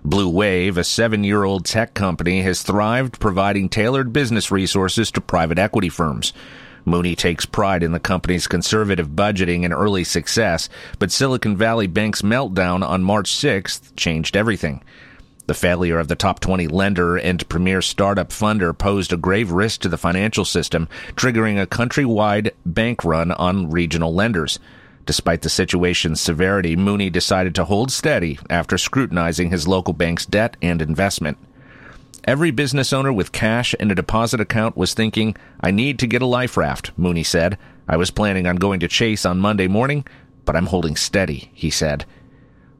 Blue 0.04 0.28
Wave, 0.28 0.78
a 0.78 0.84
seven 0.84 1.24
year 1.24 1.44
old 1.44 1.64
tech 1.64 1.94
company, 1.94 2.42
has 2.42 2.62
thrived 2.62 3.18
providing 3.18 3.68
tailored 3.68 4.12
business 4.12 4.50
resources 4.50 5.11
to 5.11 5.20
private 5.20 5.58
equity 5.58 5.88
firms. 5.88 6.32
Mooney 6.84 7.16
takes 7.16 7.44
pride 7.44 7.82
in 7.82 7.92
the 7.92 8.00
company's 8.00 8.46
conservative 8.46 9.08
budgeting 9.08 9.64
and 9.64 9.74
early 9.74 10.04
success, 10.04 10.68
but 10.98 11.11
Silicon 11.11 11.56
Valley 11.56 11.87
Bank's 11.87 12.22
meltdown 12.22 12.87
on 12.87 13.02
March 13.02 13.30
6th 13.30 13.94
changed 13.96 14.37
everything. 14.37 14.82
The 15.46 15.54
failure 15.54 15.98
of 15.98 16.08
the 16.08 16.16
top 16.16 16.40
20 16.40 16.68
lender 16.68 17.16
and 17.16 17.48
premier 17.48 17.82
startup 17.82 18.28
funder 18.28 18.76
posed 18.76 19.12
a 19.12 19.16
grave 19.16 19.50
risk 19.50 19.80
to 19.80 19.88
the 19.88 19.98
financial 19.98 20.44
system, 20.44 20.88
triggering 21.16 21.61
a 21.61 21.66
countrywide 21.66 22.52
bank 22.64 23.04
run 23.04 23.32
on 23.32 23.70
regional 23.70 24.14
lenders. 24.14 24.58
Despite 25.09 25.40
the 25.40 25.49
situation's 25.49 26.21
severity, 26.21 26.77
Mooney 26.77 27.09
decided 27.09 27.55
to 27.55 27.64
hold 27.64 27.90
steady 27.90 28.38
after 28.51 28.77
scrutinizing 28.77 29.51
his 29.51 29.66
local 29.66 29.94
bank's 29.94 30.27
debt 30.27 30.59
and 30.61 30.83
investment. 30.83 31.38
Every 32.25 32.51
business 32.51 32.92
owner 32.92 33.11
with 33.11 33.33
cash 33.33 33.73
in 33.81 33.90
a 33.90 33.94
deposit 33.94 34.38
account 34.38 34.77
was 34.77 34.92
thinking, 34.92 35.35
I 35.62 35.71
need 35.71 35.99
to 36.01 36.07
get 36.07 36.21
a 36.21 36.27
life 36.27 36.59
raft, 36.59 36.92
Mooney 36.99 37.23
said. 37.23 37.57
I 37.88 37.97
was 37.97 38.11
planning 38.11 38.47
on 38.47 38.57
going 38.57 38.81
to 38.81 38.87
Chase 38.87 39.25
on 39.25 39.38
Monday 39.38 39.66
morning, 39.66 40.05
but 40.44 40.55
I'm 40.55 40.66
holding 40.66 40.94
steady, 40.94 41.51
he 41.55 41.71
said. 41.71 42.05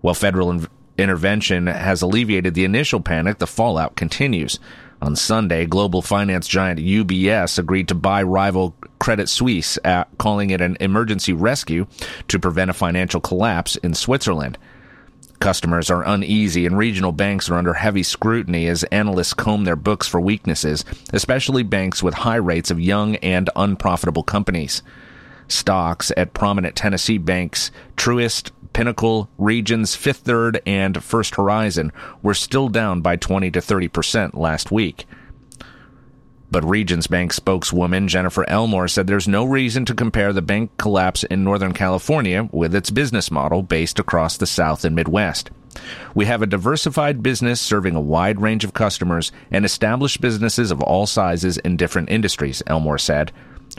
While 0.03 0.12
federal 0.12 0.51
in- 0.51 0.69
intervention 0.99 1.67
has 1.67 2.03
alleviated 2.03 2.53
the 2.53 2.67
initial 2.67 3.01
panic, 3.01 3.38
the 3.38 3.47
fallout 3.47 3.97
continues. 3.97 4.61
On 5.01 5.17
Sunday, 5.17 5.64
global 5.64 6.03
finance 6.03 6.47
giant 6.47 6.79
UBS 6.79 7.59
agreed 7.59 7.88
to 7.88 7.95
buy 7.95 8.23
rival 8.23 8.77
Credit 8.99 9.29
Suisse, 9.29 9.79
uh, 9.85 10.05
calling 10.19 10.51
it 10.51 10.61
an 10.61 10.77
emergency 10.81 11.33
rescue 11.33 11.87
to 12.29 12.39
prevent 12.39 12.71
a 12.71 12.75
financial 12.75 13.21
collapse 13.21 13.77
in 13.77 13.95
Switzerland. 13.95 14.59
Customers 15.41 15.89
are 15.89 16.03
uneasy 16.03 16.67
and 16.67 16.77
regional 16.77 17.13
banks 17.13 17.49
are 17.49 17.57
under 17.57 17.75
heavy 17.75 18.03
scrutiny 18.03 18.67
as 18.67 18.83
analysts 18.85 19.35
comb 19.35 19.65
their 19.65 19.77
books 19.77 20.09
for 20.09 20.21
weaknesses, 20.21 20.85
especially 21.13 21.63
banks 21.63 22.03
with 22.03 22.15
high 22.15 22.37
rates 22.37 22.71
of 22.71 22.81
young 22.81 23.17
and 23.17 23.49
unprofitable 23.55 24.25
companies. 24.25 24.83
Stocks 25.47 26.11
at 26.17 26.35
prominent 26.35 26.75
Tennessee 26.75 27.19
banks, 27.19 27.71
Truist, 27.97 28.51
Pinnacle, 28.73 29.29
Regions, 29.39 29.95
Fifth 29.95 30.19
Third, 30.19 30.61
and 30.67 31.03
First 31.03 31.37
Horizon 31.37 31.93
were 32.23 32.35
still 32.35 32.69
down 32.69 33.01
by 33.01 33.17
20 33.17 33.51
to 33.53 33.61
30 33.61 33.89
percent 33.89 34.35
last 34.37 34.71
week. 34.71 35.07
But 36.51 36.65
Regions 36.65 37.07
Bank 37.07 37.35
spokeswoman 37.35 38.09
Jennifer 38.09 38.49
Elmore 38.49 38.89
said 38.89 39.07
there's 39.07 39.29
no 39.29 39.45
reason 39.45 39.85
to 39.85 39.95
compare 39.95 40.33
the 40.33 40.41
bank 40.41 40.71
collapse 40.79 41.23
in 41.25 41.45
Northern 41.45 41.75
California 41.75 42.49
with 42.53 42.75
its 42.75 42.91
business 42.91 43.31
model 43.31 43.63
based 43.63 43.99
across 43.99 44.37
the 44.37 44.47
South 44.47 44.85
and 44.85 44.97
Midwest. 44.97 45.51
We 46.15 46.25
have 46.25 46.41
a 46.41 46.47
diversified 46.47 47.23
business 47.23 47.61
serving 47.61 47.95
a 47.95 48.01
wide 48.01 48.41
range 48.41 48.65
of 48.65 48.73
customers 48.73 49.31
and 49.51 49.65
established 49.65 50.23
businesses 50.23 50.71
of 50.71 50.81
all 50.81 51.07
sizes 51.07 51.59
in 51.59 51.77
different 51.77 52.11
industries, 52.11 52.63
Elmore 52.67 52.99
said. 52.99 53.31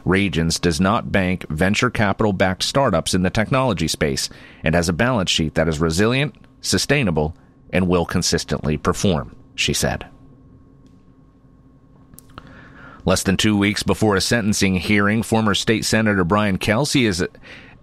Regions 0.06 0.60
does 0.60 0.80
not 0.80 1.12
bank 1.12 1.46
venture 1.50 1.90
capital 1.90 2.34
backed 2.34 2.64
startups 2.64 3.16
in 3.16 3.24
the 3.24 3.32
technology 3.32 3.88
space 3.88 4.30
and 4.64 4.76
has 4.76 4.88
a 4.88 4.94
balance 4.94 5.32
sheet 5.32 5.56
that 5.56 5.68
is 5.68 5.80
resilient, 5.80 6.36
sustainable, 6.62 7.36
and 7.72 7.88
will 7.88 8.06
consistently 8.06 8.78
perform, 8.78 9.36
she 9.56 9.74
said. 9.74 10.06
Less 13.06 13.24
than 13.24 13.38
two 13.38 13.58
weeks 13.58 13.84
before 13.84 14.16
a 14.16 14.22
sentencing 14.22 14.76
hearing, 14.76 15.24
former 15.24 15.56
state 15.56 15.86
senator 15.86 16.24
Brian 16.24 16.58
Kelsey 16.58 17.06
is 17.06 17.26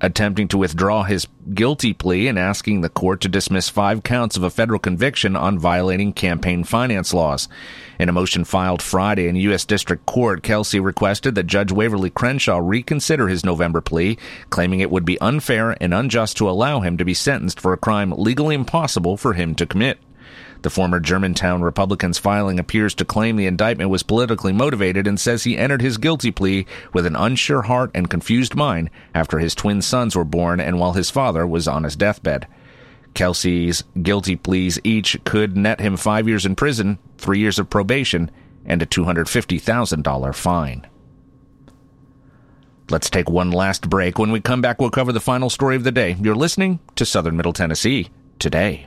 attempting 0.01 0.47
to 0.49 0.59
withdraw 0.59 1.05
his 1.05 1.27
guilty 1.55 1.95
plea 1.95 2.29
and 2.29 2.39
asking 2.39 2.81
the 2.81 2.89
court 2.89 3.21
to 3.23 3.29
dismiss 3.29 3.69
five 3.69 4.03
counts 4.03 4.37
of 4.37 4.43
a 4.43 4.51
federal 4.51 4.79
conviction 4.79 5.35
on 5.35 5.59
violating 5.59 6.13
campaign 6.13 6.65
finance 6.65 7.15
laws. 7.15 7.49
In 7.99 8.11
a 8.11 8.13
motion 8.13 8.45
filed 8.45 8.83
Friday 8.83 9.27
in 9.27 9.37
U.S. 9.37 9.65
District 9.65 10.05
Court, 10.05 10.43
Kelsey 10.43 10.81
requested 10.81 11.35
that 11.35 11.47
Judge 11.47 11.73
Waverly 11.73 12.11
Crenshaw 12.11 12.59
reconsider 12.59 13.29
his 13.29 13.45
November 13.45 13.81
plea, 13.81 14.19
claiming 14.51 14.81
it 14.81 14.91
would 14.91 15.07
be 15.07 15.21
unfair 15.21 15.77
and 15.81 15.95
unjust 15.95 16.37
to 16.37 16.51
allow 16.51 16.81
him 16.81 16.99
to 16.99 17.05
be 17.05 17.15
sentenced 17.15 17.59
for 17.59 17.73
a 17.73 17.79
crime 17.79 18.13
legally 18.13 18.55
impossible 18.55 19.17
for 19.17 19.33
him 19.33 19.55
to 19.55 19.67
commit. 19.67 19.99
The 20.63 20.71
former 20.71 21.01
Germantown 21.01 21.63
Republican's 21.63 22.19
filing 22.19 22.59
appears 22.59 22.95
to 22.95 23.05
claim 23.05 23.37
the 23.37 23.47
indictment 23.47 23.91
was 23.91 24.03
politically 24.03 24.53
motivated 24.53 25.07
and 25.07 25.21
says 25.21 25.45
he 25.45 25.57
entered 25.57 25.83
his 25.83 25.99
guilty 25.99 26.31
plea 26.31 26.67
with 26.93 27.07
an 27.07 27.17
unsure 27.17 27.63
heart 27.63 27.91
and 27.95 28.11
confused 28.11 28.55
mind 28.55 28.91
after 29.15 29.39
his 29.39 29.55
twin 29.55 29.83
sons 29.83 30.17
were 30.17 30.25
born 30.25 30.61
and 30.61 30.79
while 30.79 30.95
his 30.95 31.11
father 31.11 31.47
was 31.47 31.69
on 31.69 31.85
his 31.85 31.97
deathbed. 31.97 32.47
Kelsey's 33.15 33.83
guilty 34.03 34.37
pleas 34.37 34.79
each 34.85 35.19
could 35.25 35.57
net 35.57 35.81
him 35.81 35.97
five 35.97 36.29
years 36.29 36.45
in 36.45 36.55
prison, 36.55 36.99
three 37.17 37.39
years 37.39 37.59
of 37.59 37.71
probation, 37.71 38.31
and 38.65 38.83
a 38.83 38.87
$250,000 38.87 40.35
fine. 40.35 40.87
Let's 42.91 43.11
take 43.11 43.29
one 43.29 43.51
last 43.51 43.89
break. 43.89 44.19
When 44.19 44.31
we 44.31 44.41
come 44.41 44.61
back, 44.61 44.81
we'll 44.81 44.91
cover 44.91 45.13
the 45.13 45.21
final 45.21 45.51
story 45.51 45.77
of 45.77 45.83
the 45.83 45.91
day. 45.91 46.17
You're 46.21 46.37
listening 46.37 46.79
to 46.95 47.05
Southern 47.05 47.37
Middle 47.37 47.53
Tennessee 47.53 48.11
today. 48.39 48.87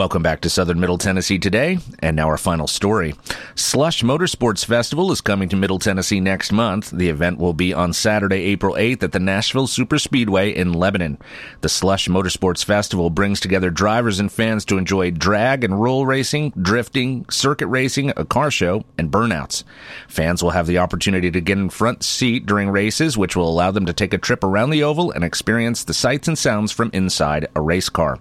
Welcome 0.00 0.22
back 0.22 0.40
to 0.40 0.48
Southern 0.48 0.80
Middle 0.80 0.96
Tennessee 0.96 1.38
today, 1.38 1.76
and 1.98 2.16
now 2.16 2.28
our 2.28 2.38
final 2.38 2.66
story. 2.66 3.14
Slush 3.54 4.02
Motorsports 4.02 4.64
Festival 4.64 5.12
is 5.12 5.20
coming 5.20 5.50
to 5.50 5.56
Middle 5.56 5.78
Tennessee 5.78 6.20
next 6.20 6.52
month. 6.52 6.90
The 6.90 7.10
event 7.10 7.36
will 7.36 7.52
be 7.52 7.74
on 7.74 7.92
Saturday, 7.92 8.44
April 8.44 8.76
8th 8.76 9.02
at 9.02 9.12
the 9.12 9.20
Nashville 9.20 9.66
Superspeedway 9.66 10.54
in 10.54 10.72
Lebanon. 10.72 11.18
The 11.60 11.68
Slush 11.68 12.08
Motorsports 12.08 12.64
Festival 12.64 13.10
brings 13.10 13.40
together 13.40 13.68
drivers 13.68 14.18
and 14.18 14.32
fans 14.32 14.64
to 14.64 14.78
enjoy 14.78 15.10
drag 15.10 15.64
and 15.64 15.78
roll 15.78 16.06
racing, 16.06 16.54
drifting, 16.62 17.28
circuit 17.28 17.66
racing, 17.66 18.10
a 18.16 18.24
car 18.24 18.50
show, 18.50 18.86
and 18.96 19.12
burnouts. 19.12 19.64
Fans 20.08 20.42
will 20.42 20.52
have 20.52 20.66
the 20.66 20.78
opportunity 20.78 21.30
to 21.30 21.42
get 21.42 21.58
in 21.58 21.68
front 21.68 22.02
seat 22.04 22.46
during 22.46 22.70
races, 22.70 23.18
which 23.18 23.36
will 23.36 23.50
allow 23.50 23.70
them 23.70 23.84
to 23.84 23.92
take 23.92 24.14
a 24.14 24.18
trip 24.18 24.44
around 24.44 24.70
the 24.70 24.82
oval 24.82 25.10
and 25.10 25.22
experience 25.22 25.84
the 25.84 25.92
sights 25.92 26.26
and 26.26 26.38
sounds 26.38 26.72
from 26.72 26.88
inside 26.94 27.48
a 27.54 27.60
race 27.60 27.90
car. 27.90 28.18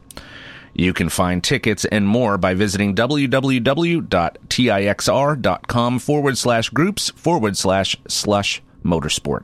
You 0.73 0.93
can 0.93 1.09
find 1.09 1.43
tickets 1.43 1.85
and 1.85 2.07
more 2.07 2.37
by 2.37 2.53
visiting 2.53 2.95
www.tixr.com 2.95 3.99
forward 5.99 6.37
slash 6.37 6.69
groups 6.69 7.09
forward 7.11 7.57
slash 7.57 7.95
slush 8.07 8.61
motorsport. 8.83 9.43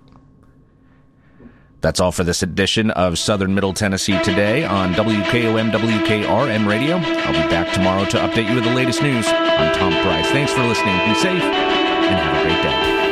That's 1.82 2.00
all 2.00 2.12
for 2.12 2.24
this 2.24 2.42
edition 2.42 2.90
of 2.92 3.20
Southern 3.20 3.54
Middle 3.54 3.74
Tennessee 3.74 4.18
today 4.24 4.64
on 4.66 4.94
WKOM 4.96 5.72
WKRM 5.72 6.68
Radio. 6.68 6.96
I'll 6.98 7.34
be 7.34 7.50
back 7.50 7.72
tomorrow 7.74 8.06
to 8.06 8.18
update 8.18 8.50
you 8.50 8.56
with 8.56 8.64
the 8.64 8.74
latest 8.74 9.04
news. 9.04 9.28
I'm 9.28 9.76
Tom 9.76 9.92
Price. 10.02 10.28
Thanks 10.32 10.52
for 10.52 10.64
listening. 10.64 10.98
Be 11.06 11.14
safe 11.14 11.44
and 11.44 12.16
have 12.16 12.38
a 12.38 12.44
great 12.44 12.64
day. 12.64 13.05